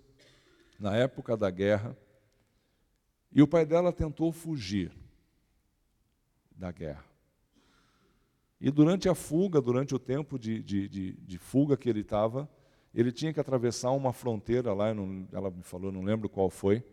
na 0.79 0.95
época 0.95 1.35
da 1.35 1.49
guerra, 1.49 1.97
e 3.33 3.42
o 3.42 3.49
pai 3.49 3.64
dela 3.64 3.92
tentou 3.92 4.31
fugir 4.33 4.92
da 6.55 6.71
guerra. 6.71 7.05
E 8.61 8.71
durante 8.71 9.09
a 9.09 9.14
fuga, 9.14 9.61
durante 9.61 9.95
o 9.95 9.99
tempo 9.99 10.38
de, 10.38 10.62
de, 10.62 10.88
de, 10.88 11.12
de 11.14 11.38
fuga 11.38 11.77
que 11.77 11.88
ele 11.88 12.01
estava, 12.01 12.49
ele 12.95 13.11
tinha 13.11 13.33
que 13.33 13.40
atravessar 13.40 13.90
uma 13.90 14.12
fronteira 14.12 14.73
lá, 14.73 14.95
não, 14.95 15.27
ela 15.33 15.51
me 15.51 15.62
falou, 15.62 15.90
não 15.90 16.03
lembro 16.03 16.29
qual 16.29 16.49
foi. 16.49 16.85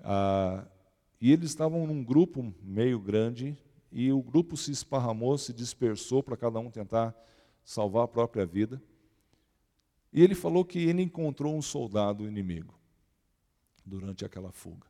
Ah, 0.00 0.66
e 1.20 1.32
eles 1.32 1.50
estavam 1.50 1.86
num 1.86 2.02
grupo 2.02 2.54
meio 2.62 2.98
grande, 3.00 3.58
e 3.90 4.12
o 4.12 4.22
grupo 4.22 4.56
se 4.56 4.70
esparramou, 4.70 5.36
se 5.36 5.52
dispersou 5.52 6.22
para 6.22 6.36
cada 6.36 6.58
um 6.58 6.70
tentar 6.70 7.14
salvar 7.64 8.04
a 8.04 8.08
própria 8.08 8.46
vida. 8.46 8.82
E 10.12 10.22
ele 10.22 10.34
falou 10.34 10.64
que 10.64 10.78
ele 10.78 11.02
encontrou 11.02 11.54
um 11.54 11.62
soldado 11.62 12.26
inimigo 12.26 12.74
durante 13.84 14.24
aquela 14.24 14.52
fuga. 14.52 14.86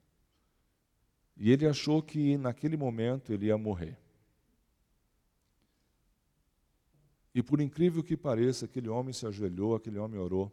E 1.37 1.51
ele 1.51 1.67
achou 1.67 2.03
que 2.03 2.39
naquele 2.39 2.77
momento 2.77 3.33
ele 3.33 3.47
ia 3.47 3.59
morrer. 3.59 3.99
E 7.35 7.43
por 7.43 7.61
incrível 7.61 8.03
que 8.03 8.17
pareça, 8.17 8.65
aquele 8.65 8.89
homem 8.89 9.13
se 9.13 9.27
ajoelhou, 9.27 9.75
aquele 9.75 9.99
homem 9.99 10.19
orou, 10.19 10.51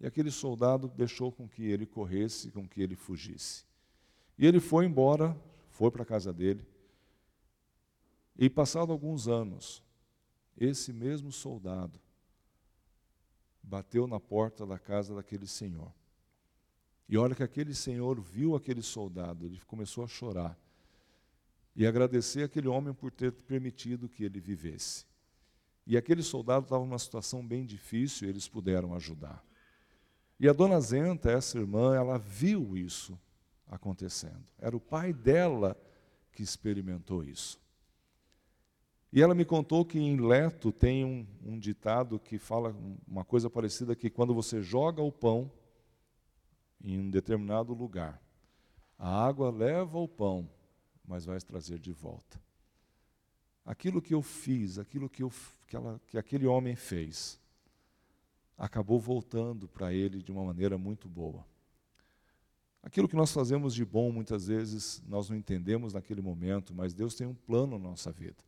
e 0.00 0.06
aquele 0.06 0.30
soldado 0.30 0.88
deixou 0.88 1.32
com 1.32 1.48
que 1.48 1.64
ele 1.64 1.84
corresse, 1.84 2.50
com 2.52 2.66
que 2.68 2.80
ele 2.80 2.94
fugisse. 2.94 3.64
E 4.38 4.46
ele 4.46 4.60
foi 4.60 4.86
embora, 4.86 5.36
foi 5.68 5.90
para 5.90 6.04
a 6.04 6.06
casa 6.06 6.32
dele. 6.32 6.64
E 8.38 8.48
passado 8.48 8.92
alguns 8.92 9.26
anos, 9.26 9.82
esse 10.56 10.92
mesmo 10.92 11.32
soldado 11.32 12.00
bateu 13.62 14.06
na 14.06 14.18
porta 14.18 14.64
da 14.64 14.78
casa 14.78 15.14
daquele 15.14 15.46
senhor. 15.46 15.92
E 17.10 17.18
olha 17.18 17.34
que 17.34 17.42
aquele 17.42 17.74
senhor 17.74 18.20
viu 18.20 18.54
aquele 18.54 18.82
soldado, 18.82 19.44
ele 19.44 19.60
começou 19.66 20.04
a 20.04 20.06
chorar 20.06 20.56
e 21.74 21.84
agradecer 21.84 22.44
aquele 22.44 22.68
homem 22.68 22.94
por 22.94 23.10
ter 23.10 23.32
permitido 23.32 24.08
que 24.08 24.22
ele 24.22 24.38
vivesse. 24.38 25.04
E 25.84 25.96
aquele 25.96 26.22
soldado 26.22 26.66
estava 26.66 26.84
numa 26.84 27.00
situação 27.00 27.44
bem 27.44 27.66
difícil, 27.66 28.28
eles 28.28 28.46
puderam 28.46 28.94
ajudar. 28.94 29.44
E 30.38 30.48
a 30.48 30.52
dona 30.52 30.80
Zenta, 30.80 31.32
essa 31.32 31.58
irmã, 31.58 31.96
ela 31.96 32.16
viu 32.16 32.76
isso 32.76 33.18
acontecendo. 33.68 34.44
Era 34.56 34.76
o 34.76 34.80
pai 34.80 35.12
dela 35.12 35.76
que 36.30 36.44
experimentou 36.44 37.24
isso. 37.24 37.58
E 39.12 39.20
ela 39.20 39.34
me 39.34 39.44
contou 39.44 39.84
que 39.84 39.98
em 39.98 40.16
Leto 40.16 40.70
tem 40.70 41.04
um, 41.04 41.26
um, 41.44 41.58
ditado 41.58 42.20
que 42.20 42.38
fala 42.38 42.72
uma 43.08 43.24
coisa 43.24 43.50
parecida 43.50 43.96
que 43.96 44.08
quando 44.08 44.32
você 44.32 44.62
joga 44.62 45.02
o 45.02 45.10
pão 45.10 45.50
em 46.82 46.98
um 46.98 47.10
determinado 47.10 47.72
lugar, 47.74 48.20
a 48.98 49.26
água 49.26 49.50
leva 49.50 49.98
o 49.98 50.08
pão, 50.08 50.48
mas 51.06 51.24
vai 51.24 51.38
trazer 51.40 51.78
de 51.78 51.92
volta. 51.92 52.40
Aquilo 53.64 54.02
que 54.02 54.14
eu 54.14 54.22
fiz, 54.22 54.78
aquilo 54.78 55.08
que, 55.08 55.22
eu, 55.22 55.32
que, 55.66 55.76
ela, 55.76 56.00
que 56.06 56.18
aquele 56.18 56.46
homem 56.46 56.74
fez, 56.76 57.40
acabou 58.56 59.00
voltando 59.00 59.68
para 59.68 59.92
ele 59.92 60.22
de 60.22 60.30
uma 60.30 60.44
maneira 60.44 60.76
muito 60.76 61.08
boa. 61.08 61.44
Aquilo 62.82 63.08
que 63.08 63.16
nós 63.16 63.32
fazemos 63.32 63.74
de 63.74 63.84
bom, 63.84 64.10
muitas 64.10 64.46
vezes, 64.46 65.02
nós 65.06 65.28
não 65.28 65.36
entendemos 65.36 65.92
naquele 65.92 66.22
momento, 66.22 66.74
mas 66.74 66.94
Deus 66.94 67.14
tem 67.14 67.26
um 67.26 67.34
plano 67.34 67.78
na 67.78 67.88
nossa 67.90 68.10
vida. 68.10 68.42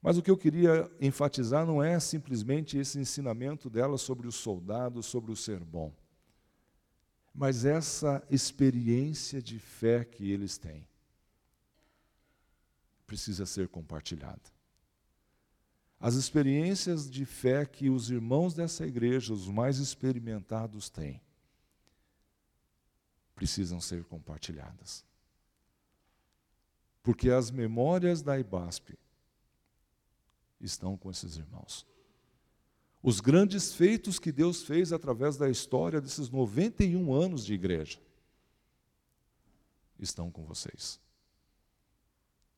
Mas 0.00 0.16
o 0.16 0.22
que 0.22 0.30
eu 0.30 0.36
queria 0.36 0.90
enfatizar 1.00 1.66
não 1.66 1.82
é 1.82 1.98
simplesmente 1.98 2.78
esse 2.78 2.98
ensinamento 2.98 3.68
dela 3.68 3.98
sobre 3.98 4.26
o 4.26 4.32
soldado, 4.32 5.02
sobre 5.02 5.32
o 5.32 5.36
ser 5.36 5.64
bom, 5.64 5.92
mas 7.38 7.64
essa 7.64 8.20
experiência 8.28 9.40
de 9.40 9.60
fé 9.60 10.04
que 10.04 10.28
eles 10.28 10.58
têm 10.58 10.84
precisa 13.06 13.46
ser 13.46 13.68
compartilhada. 13.68 14.42
As 16.00 16.16
experiências 16.16 17.08
de 17.08 17.24
fé 17.24 17.64
que 17.64 17.88
os 17.88 18.10
irmãos 18.10 18.54
dessa 18.54 18.84
igreja, 18.84 19.32
os 19.32 19.46
mais 19.46 19.78
experimentados, 19.78 20.90
têm, 20.90 21.22
precisam 23.36 23.80
ser 23.80 24.02
compartilhadas. 24.02 25.04
Porque 27.04 27.30
as 27.30 27.52
memórias 27.52 28.20
da 28.20 28.36
IBASP 28.36 28.98
estão 30.60 30.96
com 30.96 31.08
esses 31.08 31.36
irmãos. 31.36 31.86
Os 33.02 33.20
grandes 33.20 33.72
feitos 33.72 34.18
que 34.18 34.32
Deus 34.32 34.62
fez 34.62 34.92
através 34.92 35.36
da 35.36 35.48
história 35.48 36.00
desses 36.00 36.30
91 36.30 37.12
anos 37.12 37.44
de 37.44 37.54
igreja 37.54 38.00
estão 39.98 40.30
com 40.30 40.44
vocês. 40.44 41.00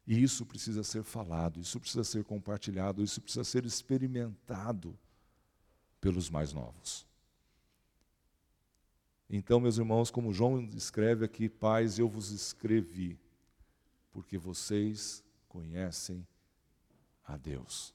E 0.07 0.23
isso 0.23 0.45
precisa 0.47 0.83
ser 0.83 1.03
falado, 1.03 1.61
isso 1.61 1.79
precisa 1.79 2.05
ser 2.05 2.25
compartilhado, 2.25 3.03
isso 3.03 3.21
precisa 3.21 3.45
ser 3.45 3.65
experimentado 3.65 4.99
pelos 6.01 6.31
mais 6.31 6.53
novos. 6.53 7.07
Então, 9.29 9.61
meus 9.61 9.79
irmãos, 9.79 10.11
como 10.11 10.33
João 10.33 10.61
escreve 10.75 11.25
aqui, 11.25 11.49
pais, 11.49 11.99
eu 11.99 12.09
vos 12.09 12.31
escrevi, 12.31 13.17
porque 14.11 14.37
vocês 14.37 15.23
conhecem 15.49 16.27
a 17.25 17.37
Deus. 17.37 17.95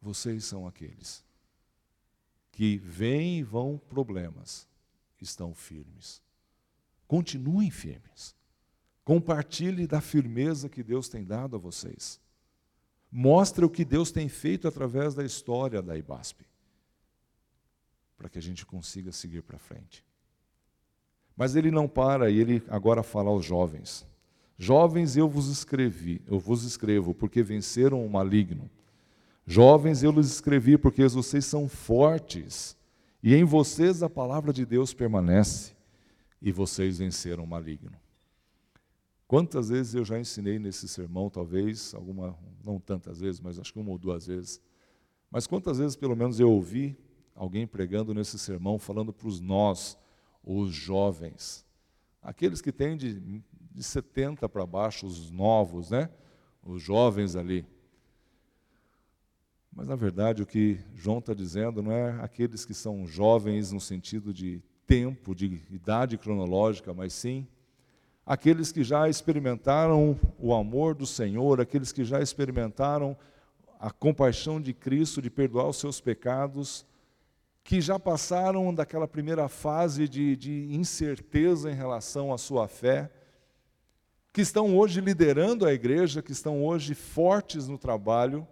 Vocês 0.00 0.44
são 0.44 0.66
aqueles 0.66 1.24
que 2.52 2.78
vêm 2.78 3.38
e 3.38 3.42
vão 3.42 3.78
problemas, 3.78 4.68
estão 5.20 5.54
firmes. 5.54 6.22
Continuem 7.06 7.70
firmes. 7.70 8.34
Compartilhe 9.04 9.86
da 9.86 10.00
firmeza 10.00 10.68
que 10.68 10.82
Deus 10.82 11.08
tem 11.08 11.24
dado 11.24 11.56
a 11.56 11.58
vocês. 11.58 12.20
Mostre 13.10 13.64
o 13.64 13.70
que 13.70 13.84
Deus 13.84 14.10
tem 14.10 14.28
feito 14.28 14.68
através 14.68 15.14
da 15.14 15.24
história 15.24 15.82
da 15.82 15.96
IBASP 15.96 16.44
para 18.20 18.28
que 18.28 18.38
a 18.38 18.42
gente 18.42 18.66
consiga 18.66 19.10
seguir 19.10 19.42
para 19.42 19.58
frente. 19.58 20.04
Mas 21.34 21.56
ele 21.56 21.70
não 21.70 21.88
para 21.88 22.30
e 22.30 22.38
ele 22.38 22.62
agora 22.68 23.02
fala 23.02 23.30
aos 23.30 23.46
jovens: 23.46 24.06
Jovens, 24.58 25.16
eu 25.16 25.26
vos 25.26 25.48
escrevi, 25.48 26.20
eu 26.26 26.38
vos 26.38 26.62
escrevo, 26.62 27.14
porque 27.14 27.42
venceram 27.42 28.04
o 28.04 28.10
maligno. 28.10 28.70
Jovens, 29.50 30.04
eu 30.04 30.12
lhes 30.12 30.28
escrevi, 30.28 30.78
porque 30.78 31.04
vocês 31.08 31.44
são 31.44 31.68
fortes, 31.68 32.76
e 33.20 33.34
em 33.34 33.42
vocês 33.42 34.00
a 34.00 34.08
palavra 34.08 34.52
de 34.52 34.64
Deus 34.64 34.94
permanece, 34.94 35.72
e 36.40 36.52
vocês 36.52 36.98
venceram 36.98 37.42
o 37.42 37.46
maligno. 37.48 37.90
Quantas 39.26 39.68
vezes 39.68 39.96
eu 39.96 40.04
já 40.04 40.20
ensinei 40.20 40.60
nesse 40.60 40.86
sermão, 40.86 41.28
talvez, 41.28 41.92
alguma, 41.96 42.38
não 42.64 42.78
tantas 42.78 43.18
vezes, 43.18 43.40
mas 43.40 43.58
acho 43.58 43.72
que 43.72 43.80
uma 43.80 43.90
ou 43.90 43.98
duas 43.98 44.28
vezes. 44.28 44.62
Mas 45.28 45.48
quantas 45.48 45.78
vezes, 45.78 45.96
pelo 45.96 46.14
menos, 46.14 46.38
eu 46.38 46.48
ouvi 46.48 46.96
alguém 47.34 47.66
pregando 47.66 48.14
nesse 48.14 48.38
sermão, 48.38 48.78
falando 48.78 49.12
para 49.12 49.26
os 49.26 49.40
nós, 49.40 49.98
os 50.44 50.70
jovens, 50.72 51.66
aqueles 52.22 52.60
que 52.60 52.70
têm 52.70 52.96
de, 52.96 53.18
de 53.18 53.82
70 53.82 54.48
para 54.48 54.64
baixo, 54.64 55.08
os 55.08 55.28
novos, 55.32 55.90
né? 55.90 56.08
Os 56.62 56.80
jovens 56.80 57.34
ali. 57.34 57.66
Mas, 59.72 59.88
na 59.88 59.96
verdade, 59.96 60.42
o 60.42 60.46
que 60.46 60.80
João 60.94 61.18
está 61.18 61.32
dizendo 61.32 61.82
não 61.82 61.92
é 61.92 62.20
aqueles 62.22 62.64
que 62.64 62.74
são 62.74 63.06
jovens 63.06 63.72
no 63.72 63.80
sentido 63.80 64.32
de 64.32 64.62
tempo, 64.86 65.34
de 65.34 65.62
idade 65.70 66.18
cronológica, 66.18 66.92
mas 66.92 67.12
sim 67.12 67.46
aqueles 68.30 68.70
que 68.70 68.84
já 68.84 69.08
experimentaram 69.08 70.16
o 70.38 70.54
amor 70.54 70.94
do 70.94 71.04
Senhor, 71.04 71.60
aqueles 71.60 71.90
que 71.90 72.04
já 72.04 72.20
experimentaram 72.22 73.16
a 73.80 73.90
compaixão 73.90 74.60
de 74.60 74.72
Cristo 74.72 75.20
de 75.20 75.28
perdoar 75.28 75.66
os 75.66 75.78
seus 75.78 76.00
pecados, 76.00 76.86
que 77.64 77.80
já 77.80 77.98
passaram 77.98 78.72
daquela 78.72 79.08
primeira 79.08 79.48
fase 79.48 80.08
de, 80.08 80.36
de 80.36 80.68
incerteza 80.70 81.70
em 81.72 81.74
relação 81.74 82.32
à 82.32 82.38
sua 82.38 82.68
fé, 82.68 83.10
que 84.32 84.42
estão 84.42 84.76
hoje 84.78 85.00
liderando 85.00 85.66
a 85.66 85.72
igreja, 85.72 86.22
que 86.22 86.30
estão 86.30 86.64
hoje 86.64 86.94
fortes 86.94 87.66
no 87.66 87.78
trabalho, 87.78 88.46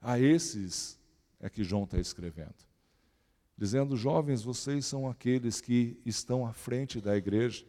a 0.00 0.18
esses 0.18 0.98
é 1.40 1.48
que 1.48 1.64
João 1.64 1.84
está 1.84 1.98
escrevendo. 1.98 2.54
Dizendo, 3.56 3.96
jovens, 3.96 4.42
vocês 4.42 4.84
são 4.84 5.08
aqueles 5.08 5.60
que 5.60 5.98
estão 6.04 6.46
à 6.46 6.52
frente 6.52 7.00
da 7.00 7.16
igreja. 7.16 7.64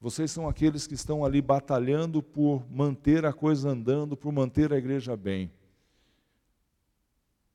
Vocês 0.00 0.30
são 0.32 0.48
aqueles 0.48 0.86
que 0.86 0.94
estão 0.94 1.24
ali 1.24 1.40
batalhando 1.40 2.20
por 2.20 2.68
manter 2.68 3.24
a 3.24 3.32
coisa 3.32 3.68
andando, 3.70 4.16
por 4.16 4.32
manter 4.32 4.72
a 4.72 4.76
igreja 4.76 5.16
bem. 5.16 5.52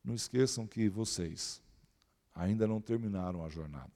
Não 0.02 0.14
esqueçam 0.14 0.66
que 0.66 0.88
vocês 0.88 1.62
ainda 2.34 2.66
não 2.66 2.80
terminaram 2.80 3.44
a 3.44 3.50
jornada. 3.50 3.92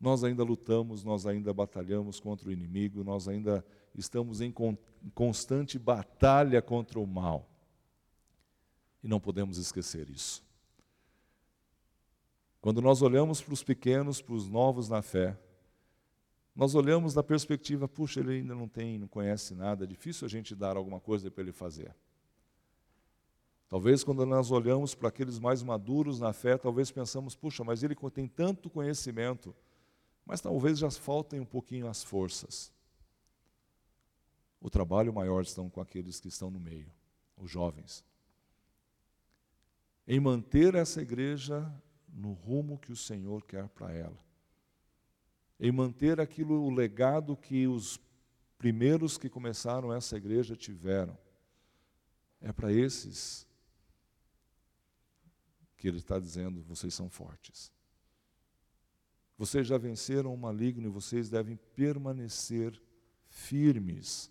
Nós 0.00 0.24
ainda 0.24 0.42
lutamos, 0.42 1.04
nós 1.04 1.26
ainda 1.26 1.52
batalhamos 1.52 2.18
contra 2.18 2.48
o 2.48 2.52
inimigo, 2.52 3.04
nós 3.04 3.28
ainda 3.28 3.64
estamos 3.94 4.40
em 4.40 4.50
constante 5.14 5.78
batalha 5.78 6.62
contra 6.62 6.98
o 6.98 7.06
mal. 7.06 7.48
E 9.02 9.08
não 9.08 9.18
podemos 9.18 9.58
esquecer 9.58 10.08
isso. 10.08 10.44
Quando 12.60 12.80
nós 12.80 13.02
olhamos 13.02 13.42
para 13.42 13.54
os 13.54 13.64
pequenos, 13.64 14.22
para 14.22 14.34
os 14.34 14.48
novos 14.48 14.88
na 14.88 15.02
fé, 15.02 15.36
nós 16.54 16.74
olhamos 16.74 17.14
da 17.14 17.22
perspectiva, 17.22 17.88
puxa, 17.88 18.20
ele 18.20 18.34
ainda 18.34 18.54
não 18.54 18.68
tem, 18.68 18.98
não 18.98 19.08
conhece 19.08 19.54
nada, 19.54 19.84
é 19.84 19.86
difícil 19.86 20.26
a 20.26 20.28
gente 20.28 20.54
dar 20.54 20.76
alguma 20.76 21.00
coisa 21.00 21.30
para 21.30 21.42
ele 21.42 21.52
fazer. 21.52 21.94
Talvez 23.68 24.04
quando 24.04 24.26
nós 24.26 24.50
olhamos 24.50 24.94
para 24.94 25.08
aqueles 25.08 25.38
mais 25.38 25.62
maduros 25.62 26.20
na 26.20 26.32
fé, 26.34 26.58
talvez 26.58 26.90
pensamos, 26.90 27.34
puxa, 27.34 27.64
mas 27.64 27.82
ele 27.82 27.96
tem 28.12 28.28
tanto 28.28 28.68
conhecimento, 28.68 29.56
mas 30.26 30.42
talvez 30.42 30.78
já 30.78 30.90
faltem 30.90 31.40
um 31.40 31.46
pouquinho 31.46 31.88
as 31.88 32.04
forças. 32.04 32.70
O 34.62 34.70
trabalho 34.70 35.12
maior 35.12 35.42
estão 35.42 35.68
com 35.68 35.80
aqueles 35.80 36.20
que 36.20 36.28
estão 36.28 36.48
no 36.48 36.60
meio, 36.60 36.88
os 37.36 37.50
jovens. 37.50 38.04
Em 40.06 40.20
manter 40.20 40.76
essa 40.76 41.02
igreja 41.02 41.68
no 42.08 42.32
rumo 42.32 42.78
que 42.78 42.92
o 42.92 42.96
Senhor 42.96 43.44
quer 43.44 43.68
para 43.68 43.92
ela. 43.92 44.18
Em 45.58 45.72
manter 45.72 46.20
aquilo, 46.20 46.62
o 46.62 46.70
legado 46.70 47.36
que 47.36 47.66
os 47.66 47.98
primeiros 48.56 49.18
que 49.18 49.28
começaram 49.28 49.92
essa 49.92 50.16
igreja 50.16 50.54
tiveram. 50.54 51.18
É 52.40 52.52
para 52.52 52.72
esses 52.72 53.44
que 55.76 55.88
ele 55.88 55.98
está 55.98 56.20
dizendo: 56.20 56.62
vocês 56.62 56.94
são 56.94 57.10
fortes. 57.10 57.72
Vocês 59.36 59.66
já 59.66 59.76
venceram 59.76 60.32
o 60.32 60.38
maligno 60.38 60.86
e 60.86 60.92
vocês 60.92 61.28
devem 61.28 61.56
permanecer 61.74 62.80
firmes 63.26 64.30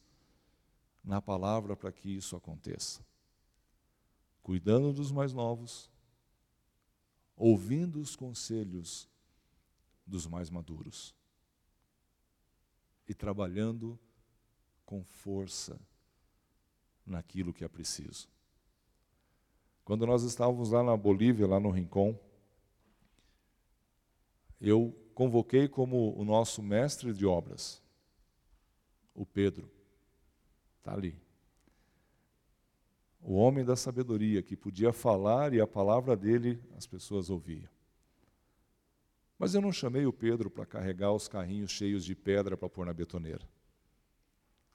na 1.04 1.22
palavra 1.22 1.76
para 1.76 1.92
que 1.92 2.10
isso 2.10 2.36
aconteça. 2.36 3.06
Cuidando 4.42 4.94
dos 4.94 5.12
mais 5.12 5.34
novos, 5.34 5.90
ouvindo 7.36 8.00
os 8.00 8.16
conselhos 8.16 9.10
dos 10.06 10.28
mais 10.28 10.50
maduros 10.50 11.16
e 13.08 13.14
trabalhando 13.14 14.00
com 14.86 15.04
força 15.04 15.80
naquilo 17.06 17.54
que 17.54 17.64
é 17.64 17.68
preciso. 17.68 18.28
Quando 19.84 20.06
nós 20.06 20.24
estávamos 20.24 20.72
lá 20.72 20.84
na 20.84 20.96
Bolívia, 20.96 21.48
lá 21.48 21.60
no 21.60 21.70
Rincon, 21.70 22.18
eu 24.60 24.96
convoquei 25.16 25.68
como 25.68 26.16
o 26.18 26.24
nosso 26.24 26.62
mestre 26.62 27.14
de 27.14 27.26
obras, 27.26 27.82
o 29.14 29.26
Pedro. 29.26 29.70
Está 30.82 30.94
ali. 30.94 31.16
O 33.22 33.36
homem 33.36 33.64
da 33.64 33.76
sabedoria, 33.76 34.42
que 34.42 34.58
podia 34.58 34.92
falar 34.92 35.54
e 35.54 35.62
a 35.62 35.68
palavra 35.68 36.18
dele 36.18 36.60
as 36.76 36.88
pessoas 36.88 37.30
ouviam. 37.30 37.70
Mas 39.38 39.54
eu 39.54 39.62
não 39.62 39.72
chamei 39.72 40.08
o 40.08 40.14
Pedro 40.14 40.50
para 40.50 40.66
carregar 40.66 41.14
os 41.14 41.28
carrinhos 41.28 41.70
cheios 41.70 42.04
de 42.04 42.16
pedra 42.16 42.58
para 42.58 42.68
pôr 42.68 42.84
na 42.86 42.94
betoneira. 42.94 43.48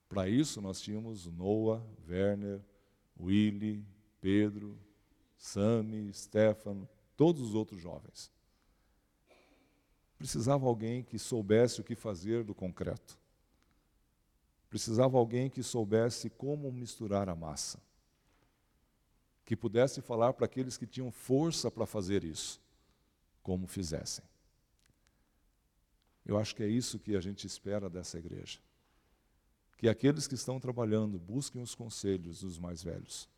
Para 0.08 0.28
isso, 0.28 0.60
nós 0.60 0.80
tínhamos 0.80 1.26
Noah, 1.26 1.84
Werner, 2.08 2.60
Willy, 3.18 3.84
Pedro, 4.20 4.78
Sami, 5.36 6.12
Stefano, 6.12 6.88
todos 7.16 7.42
os 7.42 7.54
outros 7.54 7.80
jovens. 7.80 8.30
Precisava 10.16 10.66
alguém 10.66 11.02
que 11.02 11.18
soubesse 11.18 11.80
o 11.80 11.84
que 11.84 11.96
fazer 11.96 12.44
do 12.44 12.54
concreto. 12.54 13.18
Precisava 14.68 15.16
alguém 15.16 15.48
que 15.48 15.62
soubesse 15.62 16.28
como 16.28 16.70
misturar 16.72 17.28
a 17.28 17.34
massa. 17.34 17.80
Que 19.44 19.56
pudesse 19.56 20.00
falar 20.00 20.32
para 20.32 20.46
aqueles 20.46 20.76
que 20.76 20.86
tinham 20.86 21.10
força 21.10 21.70
para 21.70 21.86
fazer 21.86 22.24
isso, 22.24 22.60
como 23.42 23.66
fizessem. 23.66 24.24
Eu 26.24 26.36
acho 26.36 26.54
que 26.56 26.62
é 26.62 26.68
isso 26.68 26.98
que 26.98 27.14
a 27.14 27.20
gente 27.20 27.46
espera 27.46 27.88
dessa 27.88 28.18
igreja. 28.18 28.58
Que 29.78 29.88
aqueles 29.88 30.26
que 30.26 30.34
estão 30.34 30.58
trabalhando 30.58 31.18
busquem 31.18 31.62
os 31.62 31.74
conselhos 31.74 32.40
dos 32.40 32.58
mais 32.58 32.82
velhos 32.82 33.28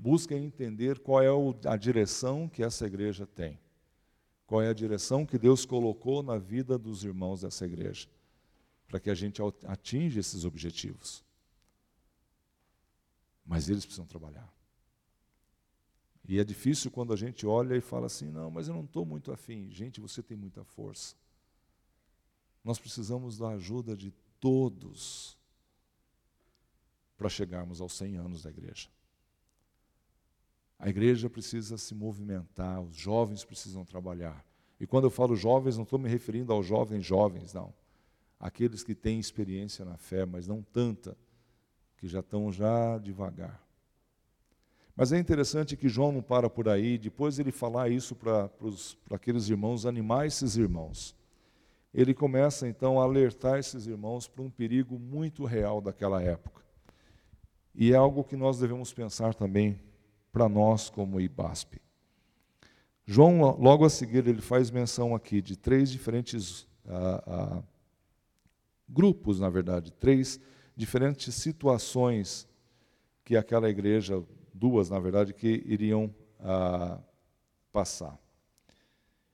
busquem 0.00 0.46
entender 0.46 0.98
qual 0.98 1.20
é 1.22 1.28
a 1.68 1.76
direção 1.76 2.48
que 2.48 2.62
essa 2.62 2.86
igreja 2.86 3.26
tem. 3.26 3.60
Qual 4.46 4.62
é 4.62 4.68
a 4.68 4.74
direção 4.74 5.26
que 5.26 5.38
Deus 5.38 5.66
colocou 5.66 6.22
na 6.22 6.38
vida 6.38 6.78
dos 6.78 7.04
irmãos 7.04 7.42
dessa 7.42 7.66
igreja, 7.66 8.08
para 8.90 8.98
que 8.98 9.08
a 9.08 9.14
gente 9.14 9.40
atinja 9.68 10.18
esses 10.18 10.44
objetivos. 10.44 11.24
Mas 13.46 13.68
eles 13.68 13.84
precisam 13.84 14.04
trabalhar. 14.04 14.52
E 16.28 16.40
é 16.40 16.44
difícil 16.44 16.90
quando 16.90 17.12
a 17.12 17.16
gente 17.16 17.46
olha 17.46 17.76
e 17.76 17.80
fala 17.80 18.06
assim: 18.06 18.28
não, 18.28 18.50
mas 18.50 18.66
eu 18.66 18.74
não 18.74 18.84
estou 18.84 19.06
muito 19.06 19.30
afim. 19.30 19.70
Gente, 19.70 20.00
você 20.00 20.22
tem 20.22 20.36
muita 20.36 20.64
força. 20.64 21.14
Nós 22.64 22.78
precisamos 22.78 23.38
da 23.38 23.50
ajuda 23.50 23.96
de 23.96 24.12
todos 24.40 25.38
para 27.16 27.28
chegarmos 27.28 27.80
aos 27.80 27.92
100 27.92 28.16
anos 28.16 28.42
da 28.42 28.50
igreja. 28.50 28.88
A 30.78 30.88
igreja 30.88 31.30
precisa 31.30 31.78
se 31.78 31.94
movimentar, 31.94 32.80
os 32.80 32.96
jovens 32.96 33.44
precisam 33.44 33.84
trabalhar. 33.84 34.44
E 34.80 34.86
quando 34.86 35.04
eu 35.04 35.10
falo 35.10 35.36
jovens, 35.36 35.76
não 35.76 35.84
estou 35.84 35.98
me 35.98 36.08
referindo 36.08 36.52
aos 36.52 36.66
jovens 36.66 37.04
jovens, 37.04 37.54
não. 37.54 37.72
Aqueles 38.40 38.82
que 38.82 38.94
têm 38.94 39.20
experiência 39.20 39.84
na 39.84 39.98
fé, 39.98 40.24
mas 40.24 40.48
não 40.48 40.62
tanta, 40.62 41.16
que 41.98 42.08
já 42.08 42.20
estão 42.20 42.50
já 42.50 42.96
devagar. 42.96 43.62
Mas 44.96 45.12
é 45.12 45.18
interessante 45.18 45.76
que 45.76 45.88
João 45.88 46.10
não 46.10 46.22
para 46.22 46.48
por 46.48 46.68
aí, 46.68 46.98
depois 46.98 47.38
ele 47.38 47.52
falar 47.52 47.90
isso 47.90 48.16
para 48.16 48.50
aqueles 49.10 49.48
irmãos, 49.48 49.84
animar 49.84 50.26
esses 50.26 50.56
irmãos. 50.56 51.14
Ele 51.92 52.14
começa 52.14 52.66
então 52.66 53.00
a 53.00 53.04
alertar 53.04 53.58
esses 53.58 53.86
irmãos 53.86 54.26
para 54.26 54.42
um 54.42 54.50
perigo 54.50 54.98
muito 54.98 55.44
real 55.44 55.80
daquela 55.80 56.22
época. 56.22 56.62
E 57.74 57.92
é 57.92 57.96
algo 57.96 58.24
que 58.24 58.36
nós 58.36 58.58
devemos 58.58 58.92
pensar 58.92 59.34
também 59.34 59.80
para 60.32 60.48
nós 60.48 60.88
como 60.88 61.20
IBASP. 61.20 61.80
João, 63.06 63.56
logo 63.58 63.84
a 63.84 63.90
seguir, 63.90 64.26
ele 64.26 64.40
faz 64.40 64.70
menção 64.70 65.14
aqui 65.14 65.42
de 65.42 65.56
três 65.56 65.90
diferentes 65.90 66.66
ah, 66.86 67.24
ah, 67.26 67.62
grupos, 68.90 69.38
na 69.38 69.48
verdade, 69.48 69.92
três 69.92 70.40
diferentes 70.76 71.34
situações 71.34 72.48
que 73.24 73.36
aquela 73.36 73.70
igreja, 73.70 74.22
duas, 74.52 74.90
na 74.90 74.98
verdade, 74.98 75.32
que 75.32 75.62
iriam 75.66 76.12
ah, 76.40 76.98
passar. 77.72 78.18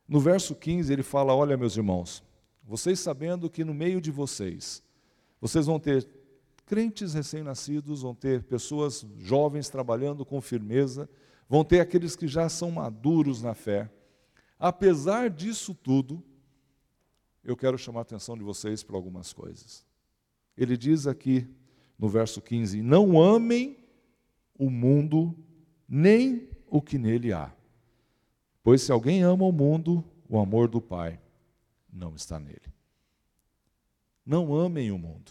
No 0.08 0.20
verso 0.20 0.54
15, 0.54 0.92
ele 0.92 1.02
fala: 1.02 1.34
Olha, 1.34 1.56
meus 1.56 1.76
irmãos, 1.76 2.22
vocês 2.62 3.00
sabendo 3.00 3.48
que 3.48 3.64
no 3.64 3.74
meio 3.74 4.00
de 4.00 4.10
vocês, 4.10 4.82
vocês 5.40 5.66
vão 5.66 5.80
ter 5.80 6.06
crentes 6.64 7.14
recém-nascidos, 7.14 8.02
vão 8.02 8.14
ter 8.14 8.42
pessoas 8.42 9.06
jovens 9.16 9.68
trabalhando 9.68 10.24
com 10.24 10.40
firmeza, 10.40 11.08
vão 11.48 11.64
ter 11.64 11.80
aqueles 11.80 12.16
que 12.16 12.26
já 12.26 12.48
são 12.48 12.70
maduros 12.70 13.42
na 13.42 13.54
fé. 13.54 13.90
Apesar 14.58 15.30
disso 15.30 15.74
tudo, 15.74 16.22
eu 17.46 17.56
quero 17.56 17.78
chamar 17.78 18.00
a 18.00 18.02
atenção 18.02 18.36
de 18.36 18.42
vocês 18.42 18.82
para 18.82 18.96
algumas 18.96 19.32
coisas. 19.32 19.86
Ele 20.56 20.76
diz 20.76 21.06
aqui, 21.06 21.46
no 21.96 22.08
verso 22.08 22.42
15: 22.42 22.82
Não 22.82 23.22
amem 23.22 23.78
o 24.58 24.68
mundo, 24.68 25.34
nem 25.88 26.50
o 26.66 26.82
que 26.82 26.98
nele 26.98 27.32
há. 27.32 27.54
Pois 28.64 28.82
se 28.82 28.90
alguém 28.90 29.22
ama 29.22 29.44
o 29.44 29.52
mundo, 29.52 30.04
o 30.28 30.40
amor 30.40 30.66
do 30.66 30.80
Pai 30.80 31.20
não 31.92 32.16
está 32.16 32.40
nele. 32.40 32.74
Não 34.24 34.52
amem 34.52 34.90
o 34.90 34.98
mundo. 34.98 35.30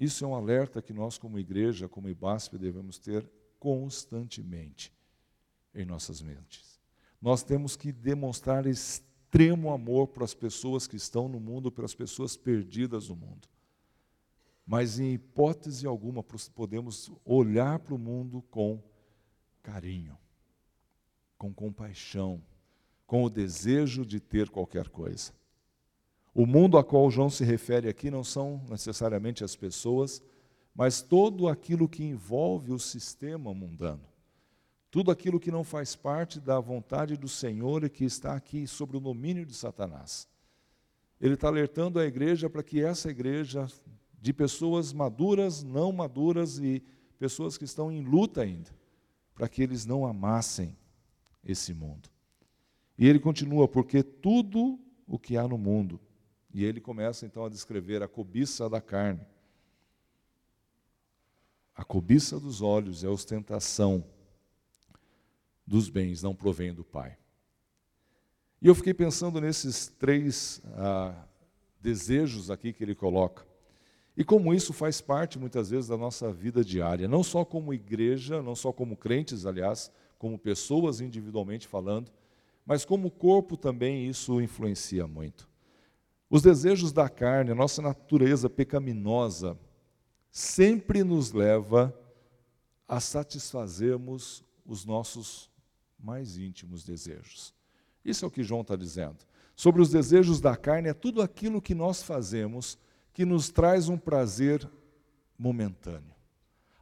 Isso 0.00 0.24
é 0.24 0.28
um 0.28 0.34
alerta 0.34 0.80
que 0.80 0.94
nós, 0.94 1.18
como 1.18 1.38
igreja, 1.38 1.88
como 1.88 2.08
IBASP, 2.08 2.56
devemos 2.56 2.98
ter 2.98 3.30
constantemente 3.58 4.92
em 5.74 5.84
nossas 5.84 6.22
mentes. 6.22 6.80
Nós 7.20 7.42
temos 7.42 7.76
que 7.76 7.92
demonstrar 7.92 8.66
extremo 9.36 9.70
amor 9.70 10.08
para 10.08 10.24
as 10.24 10.32
pessoas 10.32 10.86
que 10.86 10.96
estão 10.96 11.28
no 11.28 11.38
mundo, 11.38 11.70
para 11.70 11.84
as 11.84 11.94
pessoas 11.94 12.38
perdidas 12.38 13.10
no 13.10 13.16
mundo. 13.16 13.46
Mas, 14.66 14.98
em 14.98 15.12
hipótese 15.12 15.86
alguma, 15.86 16.22
podemos 16.54 17.12
olhar 17.22 17.78
para 17.78 17.94
o 17.94 17.98
mundo 17.98 18.42
com 18.50 18.82
carinho, 19.62 20.16
com 21.36 21.52
compaixão, 21.52 22.42
com 23.06 23.24
o 23.24 23.30
desejo 23.30 24.06
de 24.06 24.20
ter 24.20 24.48
qualquer 24.48 24.88
coisa. 24.88 25.34
O 26.34 26.46
mundo 26.46 26.78
a 26.78 26.84
qual 26.84 27.10
João 27.10 27.28
se 27.28 27.44
refere 27.44 27.90
aqui 27.90 28.10
não 28.10 28.24
são 28.24 28.64
necessariamente 28.70 29.44
as 29.44 29.54
pessoas, 29.54 30.22
mas 30.74 31.02
todo 31.02 31.46
aquilo 31.46 31.86
que 31.86 32.02
envolve 32.02 32.72
o 32.72 32.78
sistema 32.78 33.52
mundano. 33.52 34.15
Tudo 34.90 35.10
aquilo 35.10 35.40
que 35.40 35.50
não 35.50 35.64
faz 35.64 35.94
parte 35.96 36.40
da 36.40 36.58
vontade 36.60 37.16
do 37.16 37.28
Senhor 37.28 37.84
e 37.84 37.90
que 37.90 38.04
está 38.04 38.34
aqui 38.34 38.66
sobre 38.66 38.96
o 38.96 39.00
domínio 39.00 39.44
de 39.44 39.54
Satanás. 39.54 40.28
Ele 41.20 41.34
está 41.34 41.48
alertando 41.48 41.98
a 41.98 42.04
igreja 42.04 42.48
para 42.48 42.62
que 42.62 42.82
essa 42.82 43.10
igreja, 43.10 43.66
de 44.20 44.32
pessoas 44.32 44.92
maduras, 44.92 45.62
não 45.62 45.92
maduras 45.92 46.58
e 46.58 46.82
pessoas 47.18 47.56
que 47.56 47.64
estão 47.64 47.90
em 47.90 48.02
luta 48.02 48.42
ainda, 48.42 48.70
para 49.34 49.48
que 49.48 49.62
eles 49.62 49.86
não 49.86 50.06
amassem 50.06 50.76
esse 51.44 51.72
mundo. 51.72 52.08
E 52.98 53.06
ele 53.06 53.18
continua, 53.18 53.68
porque 53.68 54.02
tudo 54.02 54.78
o 55.06 55.18
que 55.18 55.36
há 55.36 55.46
no 55.46 55.58
mundo, 55.58 56.00
e 56.52 56.64
ele 56.64 56.80
começa 56.80 57.26
então 57.26 57.44
a 57.44 57.48
descrever 57.48 58.02
a 58.02 58.08
cobiça 58.08 58.68
da 58.68 58.80
carne. 58.80 59.26
A 61.74 61.84
cobiça 61.84 62.40
dos 62.40 62.62
olhos 62.62 63.02
e 63.02 63.06
a 63.06 63.10
ostentação 63.10 64.02
dos 65.66 65.88
bens 65.88 66.22
não 66.22 66.34
provém 66.34 66.72
do 66.72 66.84
Pai. 66.84 67.16
E 68.62 68.68
eu 68.68 68.74
fiquei 68.74 68.94
pensando 68.94 69.40
nesses 69.40 69.88
três 69.98 70.62
ah, 70.74 71.14
desejos 71.80 72.50
aqui 72.50 72.72
que 72.72 72.82
ele 72.82 72.94
coloca. 72.94 73.44
E 74.16 74.24
como 74.24 74.54
isso 74.54 74.72
faz 74.72 75.00
parte, 75.00 75.38
muitas 75.38 75.68
vezes, 75.68 75.88
da 75.88 75.96
nossa 75.96 76.32
vida 76.32 76.64
diária, 76.64 77.06
não 77.06 77.22
só 77.22 77.44
como 77.44 77.74
igreja, 77.74 78.42
não 78.42 78.54
só 78.54 78.72
como 78.72 78.96
crentes, 78.96 79.44
aliás, 79.44 79.92
como 80.18 80.38
pessoas 80.38 81.00
individualmente 81.00 81.68
falando, 81.68 82.10
mas 82.64 82.84
como 82.84 83.10
corpo 83.10 83.56
também 83.56 84.08
isso 84.08 84.40
influencia 84.40 85.06
muito. 85.06 85.48
Os 86.30 86.42
desejos 86.42 86.92
da 86.92 87.08
carne, 87.08 87.52
a 87.52 87.54
nossa 87.54 87.82
natureza 87.82 88.48
pecaminosa, 88.48 89.56
sempre 90.30 91.04
nos 91.04 91.32
leva 91.32 91.94
a 92.88 93.00
satisfazermos 93.00 94.42
os 94.64 94.84
nossos 94.84 95.50
mais 95.98 96.36
íntimos 96.36 96.84
desejos. 96.84 97.54
Isso 98.04 98.24
é 98.24 98.28
o 98.28 98.30
que 98.30 98.42
João 98.42 98.60
está 98.60 98.76
dizendo. 98.76 99.18
Sobre 99.54 99.80
os 99.80 99.90
desejos 99.90 100.40
da 100.40 100.56
carne, 100.56 100.88
é 100.88 100.94
tudo 100.94 101.22
aquilo 101.22 101.62
que 101.62 101.74
nós 101.74 102.02
fazemos 102.02 102.78
que 103.12 103.24
nos 103.24 103.48
traz 103.48 103.88
um 103.88 103.96
prazer 103.96 104.70
momentâneo. 105.38 106.14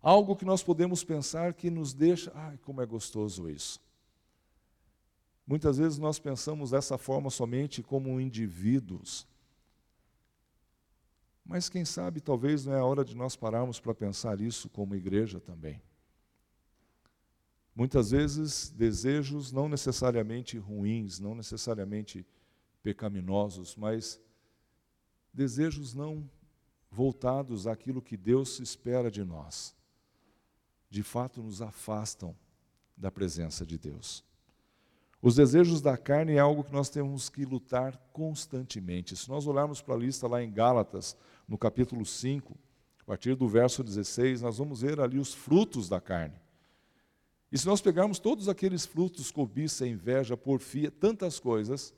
Algo 0.02 0.36
que 0.36 0.44
nós 0.44 0.62
podemos 0.62 1.02
pensar 1.02 1.54
que 1.54 1.70
nos 1.70 1.94
deixa, 1.94 2.30
ai, 2.34 2.58
como 2.58 2.82
é 2.82 2.86
gostoso 2.86 3.48
isso. 3.48 3.80
Muitas 5.46 5.78
vezes 5.78 5.98
nós 5.98 6.18
pensamos 6.18 6.70
dessa 6.70 6.98
forma 6.98 7.30
somente 7.30 7.82
como 7.82 8.20
indivíduos. 8.20 9.26
Mas 11.44 11.68
quem 11.68 11.84
sabe 11.84 12.20
talvez 12.20 12.64
não 12.64 12.74
é 12.74 12.78
a 12.78 12.84
hora 12.84 13.04
de 13.04 13.14
nós 13.14 13.36
pararmos 13.36 13.78
para 13.78 13.94
pensar 13.94 14.40
isso 14.40 14.68
como 14.68 14.94
igreja 14.94 15.38
também. 15.38 15.80
Muitas 17.74 18.12
vezes 18.12 18.70
desejos 18.70 19.50
não 19.50 19.68
necessariamente 19.68 20.56
ruins, 20.58 21.18
não 21.18 21.34
necessariamente 21.34 22.24
pecaminosos, 22.82 23.74
mas 23.74 24.20
desejos 25.32 25.94
não 25.94 26.28
voltados 26.90 27.66
àquilo 27.66 28.00
que 28.00 28.16
Deus 28.16 28.60
espera 28.60 29.10
de 29.10 29.24
nós, 29.24 29.74
de 30.88 31.02
fato 31.02 31.42
nos 31.42 31.60
afastam 31.60 32.36
da 32.96 33.10
presença 33.10 33.66
de 33.66 33.76
Deus. 33.76 34.24
Os 35.20 35.34
desejos 35.34 35.80
da 35.80 35.96
carne 35.96 36.34
é 36.34 36.38
algo 36.38 36.62
que 36.62 36.72
nós 36.72 36.90
temos 36.90 37.28
que 37.28 37.44
lutar 37.44 37.96
constantemente. 38.12 39.16
Se 39.16 39.28
nós 39.28 39.46
olharmos 39.46 39.80
para 39.80 39.94
a 39.94 39.98
lista 39.98 40.28
lá 40.28 40.42
em 40.42 40.52
Gálatas, 40.52 41.16
no 41.48 41.58
capítulo 41.58 42.04
5, 42.04 42.56
a 43.00 43.04
partir 43.04 43.34
do 43.34 43.48
verso 43.48 43.82
16, 43.82 44.42
nós 44.42 44.58
vamos 44.58 44.82
ver 44.82 45.00
ali 45.00 45.18
os 45.18 45.34
frutos 45.34 45.88
da 45.88 46.00
carne. 46.00 46.43
E 47.54 47.58
se 47.58 47.68
nós 47.68 47.80
pegarmos 47.80 48.18
todos 48.18 48.48
aqueles 48.48 48.84
frutos, 48.84 49.30
cobiça, 49.30 49.86
inveja, 49.86 50.36
porfia, 50.36 50.90
tantas 50.90 51.38
coisas, 51.38 51.94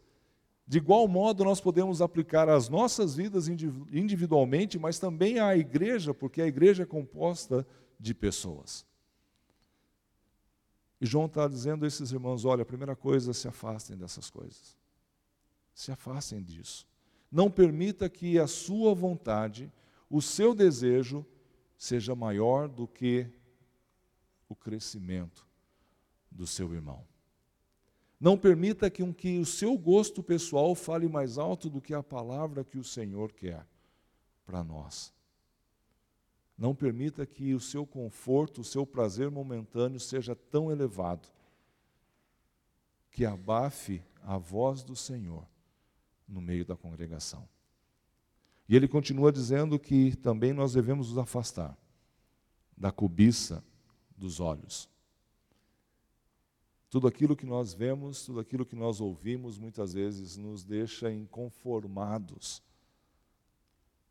de 0.66 0.76
igual 0.76 1.08
modo 1.08 1.44
nós 1.44 1.62
podemos 1.62 2.02
aplicar 2.02 2.46
às 2.46 2.68
nossas 2.68 3.14
vidas 3.14 3.48
individualmente, 3.48 4.78
mas 4.78 4.98
também 4.98 5.38
à 5.38 5.56
igreja, 5.56 6.12
porque 6.12 6.42
a 6.42 6.46
igreja 6.46 6.82
é 6.82 6.86
composta 6.86 7.66
de 7.98 8.12
pessoas. 8.12 8.84
E 11.00 11.06
João 11.06 11.24
está 11.24 11.48
dizendo 11.48 11.86
a 11.86 11.88
esses 11.88 12.12
irmãos: 12.12 12.44
olha, 12.44 12.60
a 12.60 12.66
primeira 12.66 12.94
coisa, 12.94 13.32
se 13.32 13.48
afastem 13.48 13.96
dessas 13.96 14.28
coisas. 14.28 14.76
Se 15.72 15.90
afastem 15.90 16.42
disso. 16.42 16.86
Não 17.32 17.50
permita 17.50 18.10
que 18.10 18.38
a 18.38 18.46
sua 18.46 18.94
vontade, 18.94 19.72
o 20.10 20.20
seu 20.20 20.54
desejo, 20.54 21.24
seja 21.78 22.14
maior 22.14 22.68
do 22.68 22.86
que 22.86 23.26
o 24.50 24.54
crescimento 24.54 25.45
do 26.36 26.46
seu 26.46 26.72
irmão. 26.74 27.04
Não 28.20 28.38
permita 28.38 28.90
que, 28.90 29.02
um, 29.02 29.12
que 29.12 29.38
o 29.38 29.46
seu 29.46 29.76
gosto 29.76 30.22
pessoal 30.22 30.74
fale 30.74 31.08
mais 31.08 31.38
alto 31.38 31.68
do 31.68 31.80
que 31.80 31.92
a 31.92 32.02
palavra 32.02 32.64
que 32.64 32.78
o 32.78 32.84
Senhor 32.84 33.32
quer 33.32 33.66
para 34.44 34.62
nós. 34.62 35.12
Não 36.56 36.74
permita 36.74 37.26
que 37.26 37.52
o 37.52 37.60
seu 37.60 37.86
conforto, 37.86 38.62
o 38.62 38.64
seu 38.64 38.86
prazer 38.86 39.30
momentâneo 39.30 40.00
seja 40.00 40.34
tão 40.34 40.70
elevado 40.70 41.28
que 43.10 43.24
abafe 43.24 44.02
a 44.22 44.38
voz 44.38 44.82
do 44.82 44.96
Senhor 44.96 45.46
no 46.26 46.40
meio 46.40 46.64
da 46.64 46.76
congregação. 46.76 47.46
E 48.68 48.74
ele 48.74 48.88
continua 48.88 49.30
dizendo 49.30 49.78
que 49.78 50.16
também 50.16 50.52
nós 50.52 50.72
devemos 50.72 51.10
nos 51.10 51.18
afastar 51.18 51.76
da 52.76 52.90
cobiça 52.90 53.62
dos 54.16 54.40
olhos. 54.40 54.88
Tudo 56.88 57.08
aquilo 57.08 57.36
que 57.36 57.46
nós 57.46 57.74
vemos, 57.74 58.24
tudo 58.24 58.40
aquilo 58.40 58.64
que 58.64 58.76
nós 58.76 59.00
ouvimos, 59.00 59.58
muitas 59.58 59.94
vezes 59.94 60.36
nos 60.36 60.64
deixa 60.64 61.10
inconformados 61.12 62.62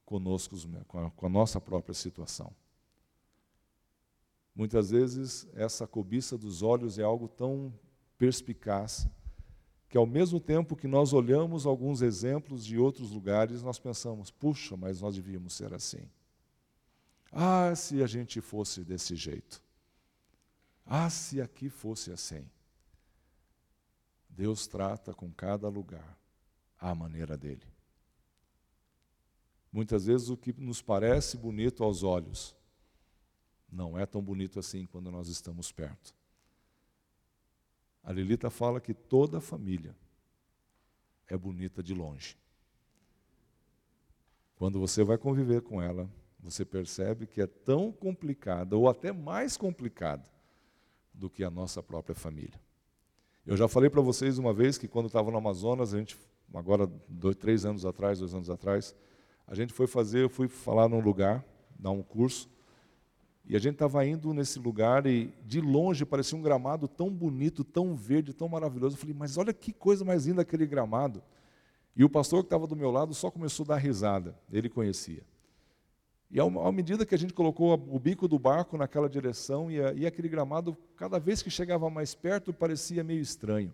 conosco, 0.05 0.55
com 1.15 1.25
a 1.25 1.29
nossa 1.29 1.59
própria 1.59 1.93
situação. 1.93 2.53
Muitas 4.55 4.91
vezes 4.91 5.47
essa 5.53 5.85
cobiça 5.85 6.37
dos 6.37 6.61
olhos 6.61 6.97
é 6.97 7.03
algo 7.03 7.27
tão 7.27 7.73
perspicaz 8.17 9.07
que 9.89 9.97
ao 9.97 10.05
mesmo 10.05 10.39
tempo 10.39 10.75
que 10.75 10.87
nós 10.87 11.13
olhamos 11.13 11.65
alguns 11.65 12.01
exemplos 12.01 12.65
de 12.65 12.77
outros 12.77 13.11
lugares, 13.11 13.61
nós 13.61 13.79
pensamos, 13.79 14.31
puxa, 14.31 14.75
mas 14.75 15.01
nós 15.01 15.15
devíamos 15.15 15.53
ser 15.53 15.73
assim. 15.73 16.09
Ah, 17.31 17.75
se 17.75 18.01
a 18.01 18.07
gente 18.07 18.39
fosse 18.41 18.83
desse 18.83 19.15
jeito. 19.15 19.61
Ah, 20.85 21.09
se 21.09 21.41
aqui 21.41 21.69
fosse 21.69 22.11
assim. 22.11 22.45
Deus 24.35 24.67
trata 24.67 25.13
com 25.13 25.31
cada 25.31 25.69
lugar 25.69 26.17
à 26.79 26.93
maneira 26.93 27.37
dele. 27.37 27.65
Muitas 29.71 30.05
vezes 30.05 30.29
o 30.29 30.37
que 30.37 30.53
nos 30.53 30.81
parece 30.81 31.37
bonito 31.37 31.83
aos 31.83 32.03
olhos 32.03 32.55
não 33.71 33.97
é 33.97 34.05
tão 34.05 34.21
bonito 34.21 34.59
assim 34.59 34.85
quando 34.85 35.11
nós 35.11 35.27
estamos 35.27 35.71
perto. 35.71 36.13
A 38.03 38.11
Lilita 38.11 38.49
fala 38.49 38.79
que 38.79 38.93
toda 38.93 39.39
a 39.39 39.41
família 39.41 39.95
é 41.27 41.35
bonita 41.35 41.81
de 41.81 41.93
longe. 41.93 42.37
Quando 44.55 44.79
você 44.79 45.03
vai 45.03 45.17
conviver 45.17 45.61
com 45.61 45.81
ela, 45.81 46.09
você 46.39 46.63
percebe 46.63 47.25
que 47.25 47.41
é 47.41 47.47
tão 47.47 47.91
complicada, 47.91 48.77
ou 48.77 48.87
até 48.87 49.11
mais 49.11 49.57
complicada, 49.57 50.29
do 51.13 51.29
que 51.29 51.43
a 51.43 51.49
nossa 51.49 51.81
própria 51.81 52.15
família. 52.15 52.59
Eu 53.45 53.55
já 53.55 53.67
falei 53.67 53.91
para 53.91 54.01
vocês 54.01 54.39
uma 54.39 54.51
vez 54.51 54.75
que 54.75 54.87
quando 54.87 55.05
estava 55.05 55.29
no 55.29 55.37
Amazonas, 55.37 55.93
a 55.93 55.99
gente, 55.99 56.17
agora 56.51 56.89
dois, 57.07 57.35
três 57.35 57.63
anos 57.63 57.85
atrás, 57.85 58.17
dois 58.17 58.33
anos 58.33 58.49
atrás, 58.49 58.95
A 59.47 59.53
gente 59.53 59.71
foi 59.71 59.85
fazer, 59.85 60.23
eu 60.23 60.29
fui 60.29 60.47
falar 60.47 60.89
num 60.89 60.99
lugar, 60.99 61.45
dar 61.77 61.91
um 61.91 62.01
curso, 62.01 62.49
e 63.47 63.55
a 63.55 63.59
gente 63.59 63.73
estava 63.73 64.03
indo 64.03 64.33
nesse 64.33 64.57
lugar 64.57 65.05
e 65.05 65.31
de 65.45 65.61
longe 65.61 66.03
parecia 66.03 66.35
um 66.35 66.41
gramado 66.41 66.87
tão 66.87 67.11
bonito, 67.11 67.63
tão 67.63 67.93
verde, 67.93 68.33
tão 68.33 68.49
maravilhoso. 68.49 68.95
Eu 68.95 68.99
falei, 68.99 69.15
mas 69.15 69.37
olha 69.37 69.53
que 69.53 69.71
coisa 69.71 70.03
mais 70.03 70.25
linda 70.25 70.41
aquele 70.41 70.65
gramado. 70.65 71.21
E 71.95 72.03
o 72.03 72.09
pastor 72.09 72.41
que 72.41 72.47
estava 72.47 72.65
do 72.65 72.75
meu 72.75 72.89
lado 72.89 73.13
só 73.13 73.29
começou 73.29 73.63
a 73.65 73.67
dar 73.67 73.77
risada, 73.77 74.35
ele 74.51 74.67
conhecia. 74.67 75.21
E 76.29 76.39
à 76.39 76.71
medida 76.71 77.05
que 77.05 77.15
a 77.15 77.17
gente 77.17 77.33
colocou 77.33 77.73
o 77.73 77.99
bico 77.99 78.27
do 78.27 78.39
barco 78.39 78.77
naquela 78.77 79.07
direção, 79.07 79.69
e, 79.69 79.75
e 79.95 80.05
aquele 80.05 80.27
gramado, 80.27 80.75
cada 80.95 81.19
vez 81.19 81.41
que 81.41 81.49
chegava 81.49 81.89
mais 81.89 82.15
perto, 82.15 82.53
parecia 82.53 83.03
meio 83.03 83.21
estranho. 83.21 83.73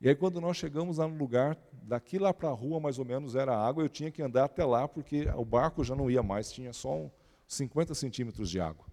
E 0.00 0.08
aí, 0.08 0.14
quando 0.14 0.40
nós 0.40 0.56
chegamos 0.56 0.98
lá 0.98 1.08
no 1.08 1.16
lugar, 1.16 1.58
daqui 1.82 2.18
lá 2.18 2.32
para 2.32 2.48
a 2.48 2.52
rua, 2.52 2.78
mais 2.78 3.00
ou 3.00 3.04
menos, 3.04 3.34
era 3.34 3.56
água, 3.56 3.82
eu 3.82 3.88
tinha 3.88 4.12
que 4.12 4.22
andar 4.22 4.44
até 4.44 4.64
lá, 4.64 4.86
porque 4.86 5.28
o 5.36 5.44
barco 5.44 5.82
já 5.82 5.96
não 5.96 6.08
ia 6.08 6.22
mais, 6.22 6.52
tinha 6.52 6.72
só 6.72 6.94
um, 6.94 7.10
50 7.48 7.94
centímetros 7.94 8.48
de 8.48 8.60
água. 8.60 8.86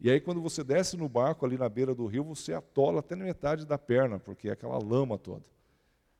E 0.00 0.10
aí, 0.10 0.20
quando 0.20 0.42
você 0.42 0.64
desce 0.64 0.96
no 0.96 1.08
barco 1.08 1.46
ali 1.46 1.56
na 1.56 1.68
beira 1.68 1.94
do 1.94 2.06
rio, 2.06 2.24
você 2.24 2.52
atola 2.52 2.98
até 2.98 3.14
na 3.14 3.24
metade 3.24 3.64
da 3.64 3.78
perna, 3.78 4.18
porque 4.18 4.48
é 4.48 4.52
aquela 4.52 4.78
lama 4.78 5.16
toda. 5.16 5.44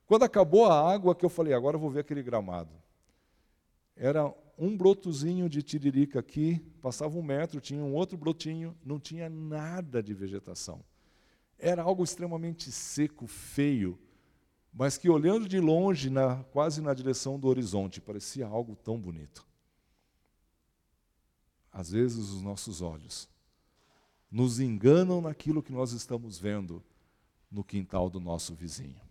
Quando 0.07 0.23
acabou 0.23 0.65
a 0.65 0.89
água, 0.89 1.13
que 1.13 1.25
eu 1.25 1.29
falei, 1.29 1.53
agora 1.53 1.75
eu 1.75 1.79
vou 1.79 1.89
ver 1.89 1.99
aquele 1.99 2.23
gramado. 2.23 2.71
Era 3.95 4.33
um 4.57 4.75
brotozinho 4.75 5.47
de 5.47 5.61
tiririca 5.61 6.19
aqui, 6.19 6.59
passava 6.81 7.17
um 7.17 7.21
metro, 7.21 7.61
tinha 7.61 7.83
um 7.83 7.93
outro 7.93 8.17
brotinho, 8.17 8.75
não 8.83 8.99
tinha 8.99 9.29
nada 9.29 10.01
de 10.01 10.13
vegetação. 10.13 10.83
Era 11.59 11.83
algo 11.83 12.03
extremamente 12.03 12.71
seco, 12.71 13.27
feio, 13.27 13.99
mas 14.73 14.97
que 14.97 15.09
olhando 15.09 15.47
de 15.47 15.59
longe, 15.59 16.09
na, 16.09 16.43
quase 16.45 16.81
na 16.81 16.93
direção 16.93 17.39
do 17.39 17.47
horizonte, 17.47 18.01
parecia 18.01 18.47
algo 18.47 18.75
tão 18.75 18.99
bonito. 18.99 19.45
Às 21.71 21.91
vezes 21.91 22.29
os 22.29 22.41
nossos 22.41 22.81
olhos 22.81 23.29
nos 24.31 24.59
enganam 24.59 25.21
naquilo 25.21 25.63
que 25.63 25.71
nós 25.71 25.91
estamos 25.91 26.39
vendo 26.39 26.83
no 27.51 27.63
quintal 27.63 28.09
do 28.09 28.19
nosso 28.19 28.53
vizinho. 28.53 29.01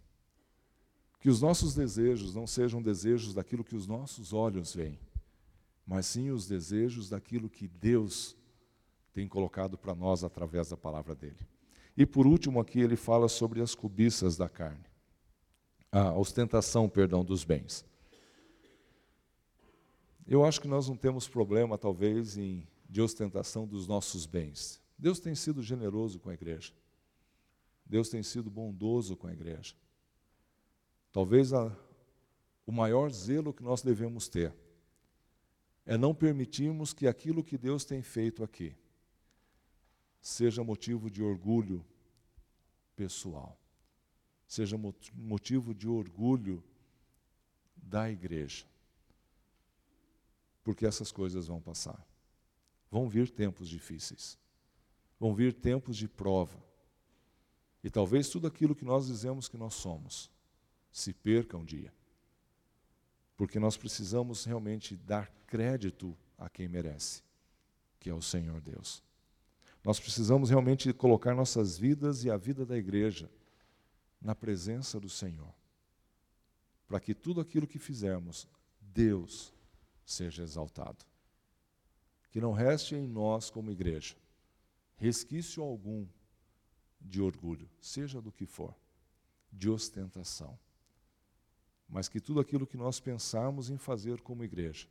Que 1.20 1.28
os 1.28 1.40
nossos 1.40 1.74
desejos 1.74 2.34
não 2.34 2.46
sejam 2.46 2.82
desejos 2.82 3.32
daquilo 3.32 3.64
que 3.64 3.74
os 3.74 3.86
nossos 3.86 4.32
olhos 4.32 4.74
veem, 4.74 5.00
mas 5.86 6.06
sim 6.06 6.30
os 6.30 6.48
desejos 6.48 7.08
daquilo 7.08 7.48
que 7.48 7.68
Deus 7.68 8.36
tem 9.12 9.28
colocado 9.28 9.78
para 9.78 9.94
nós 9.94 10.24
através 10.24 10.70
da 10.70 10.76
palavra 10.76 11.14
dele. 11.14 11.38
E 11.96 12.04
por 12.04 12.26
último, 12.26 12.60
aqui 12.60 12.80
ele 12.80 12.96
fala 12.96 13.28
sobre 13.28 13.62
as 13.62 13.74
cobiças 13.74 14.36
da 14.36 14.48
carne, 14.48 14.84
a 15.92 16.12
ostentação, 16.12 16.88
perdão, 16.88 17.24
dos 17.24 17.44
bens. 17.44 17.84
Eu 20.26 20.44
acho 20.44 20.60
que 20.60 20.68
nós 20.68 20.88
não 20.88 20.96
temos 20.96 21.28
problema, 21.28 21.78
talvez, 21.78 22.36
em, 22.36 22.66
de 22.90 23.00
ostentação 23.00 23.66
dos 23.66 23.86
nossos 23.86 24.26
bens. 24.26 24.82
Deus 24.98 25.20
tem 25.20 25.34
sido 25.34 25.62
generoso 25.62 26.18
com 26.18 26.28
a 26.28 26.34
igreja. 26.34 26.72
Deus 27.86 28.08
tem 28.08 28.22
sido 28.22 28.50
bondoso 28.50 29.16
com 29.16 29.28
a 29.28 29.32
igreja. 29.32 29.74
Talvez 31.12 31.52
a, 31.52 31.74
o 32.66 32.72
maior 32.72 33.10
zelo 33.10 33.54
que 33.54 33.62
nós 33.62 33.80
devemos 33.82 34.28
ter 34.28 34.52
é 35.86 35.96
não 35.96 36.14
permitirmos 36.14 36.92
que 36.92 37.06
aquilo 37.06 37.44
que 37.44 37.56
Deus 37.56 37.84
tem 37.84 38.02
feito 38.02 38.42
aqui 38.42 38.74
seja 40.20 40.62
motivo 40.62 41.08
de 41.08 41.22
orgulho 41.22 41.82
pessoal, 42.94 43.56
seja 44.46 44.76
motivo 45.14 45.72
de 45.72 45.88
orgulho 45.88 46.62
da 47.76 48.10
igreja 48.10 48.66
porque 50.66 50.84
essas 50.84 51.12
coisas 51.12 51.46
vão 51.46 51.60
passar. 51.60 52.04
Vão 52.90 53.08
vir 53.08 53.30
tempos 53.30 53.68
difíceis. 53.68 54.36
Vão 55.16 55.32
vir 55.32 55.54
tempos 55.54 55.96
de 55.96 56.08
prova. 56.08 56.60
E 57.84 57.88
talvez 57.88 58.28
tudo 58.28 58.48
aquilo 58.48 58.74
que 58.74 58.84
nós 58.84 59.06
dizemos 59.06 59.46
que 59.48 59.56
nós 59.56 59.74
somos 59.74 60.28
se 60.90 61.12
perca 61.12 61.56
um 61.56 61.64
dia. 61.64 61.94
Porque 63.36 63.58
nós 63.58 63.76
precisamos 63.76 64.44
realmente 64.44 64.96
dar 64.96 65.30
crédito 65.46 66.16
a 66.38 66.48
quem 66.48 66.68
merece, 66.68 67.22
que 68.00 68.08
é 68.08 68.14
o 68.14 68.22
Senhor 68.22 68.60
Deus. 68.60 69.02
Nós 69.84 70.00
precisamos 70.00 70.50
realmente 70.50 70.92
colocar 70.92 71.34
nossas 71.34 71.78
vidas 71.78 72.24
e 72.24 72.30
a 72.30 72.36
vida 72.36 72.66
da 72.66 72.76
igreja 72.76 73.30
na 74.20 74.34
presença 74.34 74.98
do 74.98 75.08
Senhor, 75.08 75.54
para 76.88 76.98
que 76.98 77.14
tudo 77.14 77.40
aquilo 77.40 77.66
que 77.66 77.78
fizermos, 77.78 78.48
Deus 78.80 79.52
seja 80.04 80.42
exaltado. 80.42 81.04
Que 82.30 82.40
não 82.40 82.52
reste 82.52 82.94
em 82.94 83.06
nós, 83.06 83.50
como 83.50 83.70
igreja, 83.70 84.16
resquício 84.96 85.62
algum 85.62 86.06
de 87.00 87.20
orgulho, 87.20 87.68
seja 87.80 88.20
do 88.20 88.32
que 88.32 88.46
for, 88.46 88.74
de 89.52 89.70
ostentação. 89.70 90.58
Mas 91.88 92.08
que 92.08 92.20
tudo 92.20 92.40
aquilo 92.40 92.66
que 92.66 92.76
nós 92.76 93.00
pensarmos 93.00 93.70
em 93.70 93.78
fazer 93.78 94.20
como 94.20 94.44
igreja, 94.44 94.86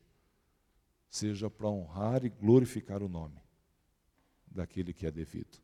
seja 1.09 1.49
para 1.49 1.67
honrar 1.67 2.23
e 2.25 2.29
glorificar 2.29 3.03
o 3.03 3.09
nome 3.09 3.41
daquele 4.47 4.93
que 4.93 5.05
é 5.05 5.11
devido. 5.11 5.59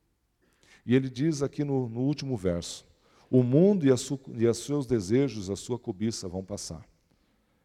E 0.86 0.96
ele 0.96 1.10
diz 1.10 1.42
aqui 1.42 1.64
no, 1.64 1.88
no 1.88 2.02
último 2.02 2.36
verso: 2.36 2.86
o 3.30 3.44
mundo 3.44 3.86
e, 3.86 3.92
a 3.92 3.98
su, 3.98 4.20
e 4.34 4.46
os 4.46 4.58
seus 4.58 4.86
desejos, 4.86 5.50
a 5.50 5.56
sua 5.56 5.80
cobiça 5.80 6.28
vão 6.28 6.44
passar 6.44 6.86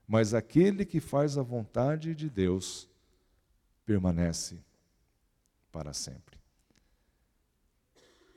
mas 0.06 0.32
aquele 0.34 0.84
que 0.84 1.00
faz 1.00 1.36
a 1.36 1.42
vontade 1.42 2.14
de 2.14 2.30
Deus 2.30 2.88
permanece 3.84 4.58
para 5.72 5.92
sempre. 5.92 6.38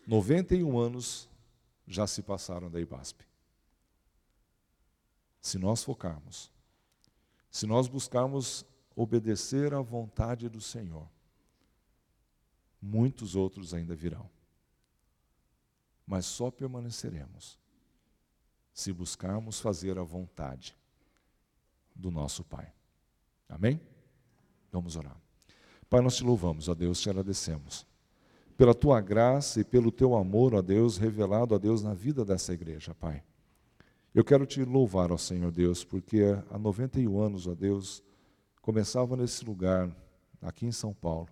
91 0.08 0.80
anos 0.80 1.30
já 1.88 2.08
se 2.08 2.24
passaram 2.24 2.72
da 2.72 2.82
IBASP. 2.82 3.24
Se 5.42 5.58
nós 5.58 5.84
focarmos, 5.84 6.52
se 7.50 7.66
nós 7.66 7.88
buscarmos 7.88 8.66
obedecer 8.96 9.74
à 9.74 9.82
vontade 9.82 10.50
do 10.50 10.60
Senhor, 10.60 11.08
muitos 12.82 13.36
outros 13.36 13.74
ainda 13.74 13.96
virão. 13.96 14.30
Mas 16.06 16.26
só 16.26 16.50
permaneceremos 16.52 17.58
se 18.74 18.92
buscarmos 18.92 19.60
fazer 19.60 19.98
a 19.98 20.04
vontade 20.04 20.76
do 21.96 22.10
nosso 22.10 22.44
Pai. 22.44 22.72
Amém? 23.48 23.80
Vamos 24.72 24.96
orar. 24.96 25.16
Pai, 25.90 26.02
nós 26.02 26.16
te 26.16 26.24
louvamos, 26.24 26.70
ó 26.70 26.76
Deus, 26.76 27.02
te 27.02 27.10
agradecemos. 27.10 27.86
Pela 28.56 28.76
tua 28.76 29.02
graça 29.02 29.62
e 29.62 29.64
pelo 29.64 29.92
teu 29.92 30.16
amor, 30.16 30.54
ó 30.54 30.62
Deus, 30.62 30.98
revelado, 30.98 31.56
ó 31.56 31.58
Deus, 31.58 31.82
na 31.82 31.94
vida 31.94 32.24
dessa 32.24 32.54
igreja, 32.54 32.94
Pai. 32.94 33.24
Eu 34.14 34.24
quero 34.24 34.46
te 34.46 34.64
louvar, 34.64 35.12
ó 35.12 35.18
Senhor 35.18 35.52
Deus, 35.52 35.84
porque 35.84 36.24
há 36.50 36.58
91 36.58 37.20
anos, 37.20 37.46
ó 37.46 37.54
Deus, 37.54 38.04
começava 38.60 39.16
nesse 39.16 39.46
lugar, 39.46 39.96
aqui 40.42 40.66
em 40.66 40.72
São 40.72 40.94
Paulo. 40.94 41.30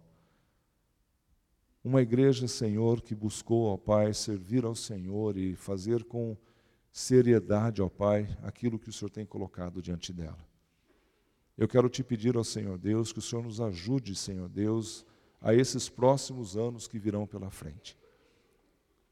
Uma 1.83 2.01
igreja, 2.01 2.47
Senhor, 2.47 3.01
que 3.01 3.15
buscou, 3.15 3.73
ó 3.73 3.77
Pai, 3.77 4.13
servir 4.13 4.63
ao 4.63 4.75
Senhor 4.75 5.37
e 5.37 5.55
fazer 5.55 6.03
com 6.03 6.37
seriedade, 6.91 7.81
ó 7.81 7.89
Pai, 7.89 8.37
aquilo 8.43 8.77
que 8.77 8.89
o 8.89 8.93
Senhor 8.93 9.09
tem 9.09 9.25
colocado 9.25 9.81
diante 9.81 10.13
dela. 10.13 10.37
Eu 11.57 11.67
quero 11.67 11.89
te 11.89 12.03
pedir 12.03 12.37
ao 12.37 12.43
Senhor 12.43 12.77
Deus 12.77 13.11
que 13.11 13.19
o 13.19 13.23
Senhor 13.23 13.43
nos 13.43 13.59
ajude, 13.59 14.13
Senhor 14.13 14.47
Deus, 14.47 15.03
a 15.41 15.51
esses 15.51 15.89
próximos 15.89 16.55
anos 16.55 16.87
que 16.87 16.99
virão 16.99 17.25
pela 17.25 17.49
frente. 17.49 17.97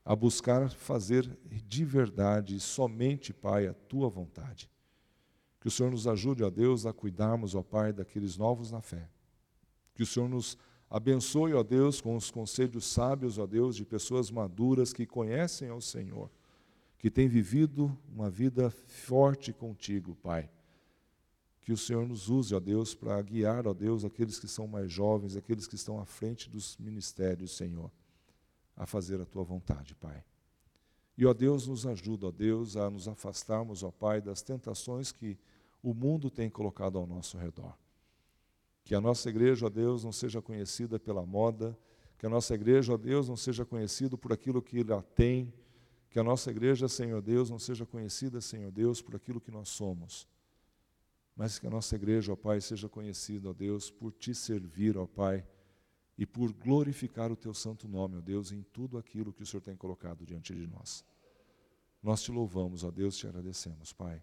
A 0.05 0.15
buscar 0.15 0.69
fazer 0.69 1.27
de 1.67 1.83
verdade, 1.83 2.59
somente, 2.59 3.33
Pai, 3.33 3.67
a 3.67 3.73
tua 3.73 4.07
vontade. 4.07 4.69
Que 5.59 5.67
o 5.67 5.71
Senhor 5.71 5.91
nos 5.91 6.07
ajude, 6.07 6.43
ó 6.43 6.49
Deus, 6.49 6.85
a 6.85 6.93
cuidarmos, 6.93 7.55
ó 7.55 7.63
Pai, 7.63 7.91
daqueles 7.91 8.37
novos 8.37 8.71
na 8.71 8.81
fé. 8.81 9.09
Que 9.95 10.03
o 10.03 10.05
Senhor 10.05 10.29
nos 10.29 10.57
abençoe, 10.89 11.55
ó 11.55 11.63
Deus, 11.63 11.99
com 11.99 12.15
os 12.15 12.29
conselhos 12.29 12.85
sábios, 12.85 13.39
ó 13.39 13.47
Deus, 13.47 13.75
de 13.75 13.83
pessoas 13.83 14.29
maduras 14.29 14.93
que 14.93 15.07
conhecem 15.07 15.69
ao 15.69 15.81
Senhor, 15.81 16.29
que 16.99 17.09
têm 17.09 17.27
vivido 17.27 17.97
uma 18.07 18.29
vida 18.29 18.69
forte 18.69 19.51
contigo, 19.51 20.15
Pai 20.21 20.49
que 21.65 21.73
o 21.73 21.77
Senhor 21.77 22.07
nos 22.07 22.29
use, 22.29 22.53
ó 22.53 22.59
Deus, 22.59 22.93
para 22.93 23.19
guiar, 23.23 23.65
ó 23.65 23.73
Deus, 23.73 24.05
aqueles 24.05 24.37
que 24.37 24.47
são 24.47 24.67
mais 24.67 24.91
jovens, 24.91 25.35
aqueles 25.35 25.65
que 25.65 25.73
estão 25.73 25.99
à 25.99 26.05
frente 26.05 26.47
dos 26.47 26.77
ministérios, 26.77 27.57
Senhor, 27.57 27.91
a 28.75 28.85
fazer 28.85 29.19
a 29.21 29.25
tua 29.25 29.43
vontade, 29.43 29.95
Pai. 29.95 30.23
E, 31.17 31.25
ó 31.25 31.33
Deus, 31.33 31.67
nos 31.67 31.85
ajuda, 31.85 32.27
ó 32.27 32.31
Deus, 32.31 32.75
a 32.75 32.89
nos 32.89 33.07
afastarmos, 33.07 33.83
ó 33.83 33.91
Pai, 33.91 34.21
das 34.21 34.41
tentações 34.41 35.11
que 35.11 35.37
o 35.81 35.93
mundo 35.93 36.29
tem 36.29 36.49
colocado 36.49 36.97
ao 36.97 37.05
nosso 37.05 37.37
redor. 37.37 37.77
Que 38.83 38.93
a 38.93 39.01
nossa 39.01 39.29
igreja, 39.29 39.65
ó 39.65 39.69
Deus, 39.69 40.03
não 40.03 40.11
seja 40.11 40.41
conhecida 40.41 40.99
pela 40.99 41.25
moda, 41.25 41.77
que 42.17 42.25
a 42.25 42.29
nossa 42.29 42.53
igreja, 42.53 42.93
ó 42.93 42.97
Deus, 42.97 43.29
não 43.29 43.37
seja 43.37 43.65
conhecida 43.65 44.17
por 44.17 44.33
aquilo 44.33 44.61
que 44.61 44.79
ela 44.79 45.01
tem, 45.01 45.53
que 46.09 46.19
a 46.19 46.23
nossa 46.23 46.51
igreja, 46.51 46.87
Senhor 46.87 47.21
Deus, 47.21 47.49
não 47.49 47.59
seja 47.59 47.85
conhecida, 47.85 48.41
Senhor 48.41 48.71
Deus, 48.71 49.01
por 49.01 49.15
aquilo 49.15 49.41
que 49.41 49.51
nós 49.51 49.69
somos 49.69 50.27
mas 51.35 51.59
que 51.59 51.67
a 51.67 51.69
nossa 51.69 51.95
igreja, 51.95 52.31
ó 52.31 52.35
Pai, 52.35 52.61
seja 52.61 52.87
conhecida, 52.87 53.49
ó 53.49 53.53
Deus, 53.53 53.91
por 53.91 54.13
te 54.13 54.33
servir, 54.33 54.97
ó 54.97 55.05
Pai, 55.05 55.45
e 56.17 56.25
por 56.25 56.53
glorificar 56.53 57.31
o 57.31 57.35
teu 57.35 57.53
santo 57.53 57.87
nome, 57.87 58.17
ó 58.17 58.21
Deus, 58.21 58.51
em 58.51 58.61
tudo 58.61 58.97
aquilo 58.97 59.33
que 59.33 59.43
o 59.43 59.45
Senhor 59.45 59.61
tem 59.61 59.75
colocado 59.75 60.25
diante 60.25 60.53
de 60.53 60.65
nós. 60.67 61.03
Nós 62.01 62.21
te 62.21 62.31
louvamos, 62.31 62.83
ó 62.83 62.91
Deus, 62.91 63.17
te 63.17 63.27
agradecemos, 63.27 63.91
Pai, 63.91 64.21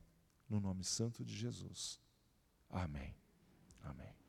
no 0.49 0.61
nome 0.61 0.85
santo 0.85 1.25
de 1.25 1.35
Jesus. 1.35 2.01
Amém. 3.83 4.22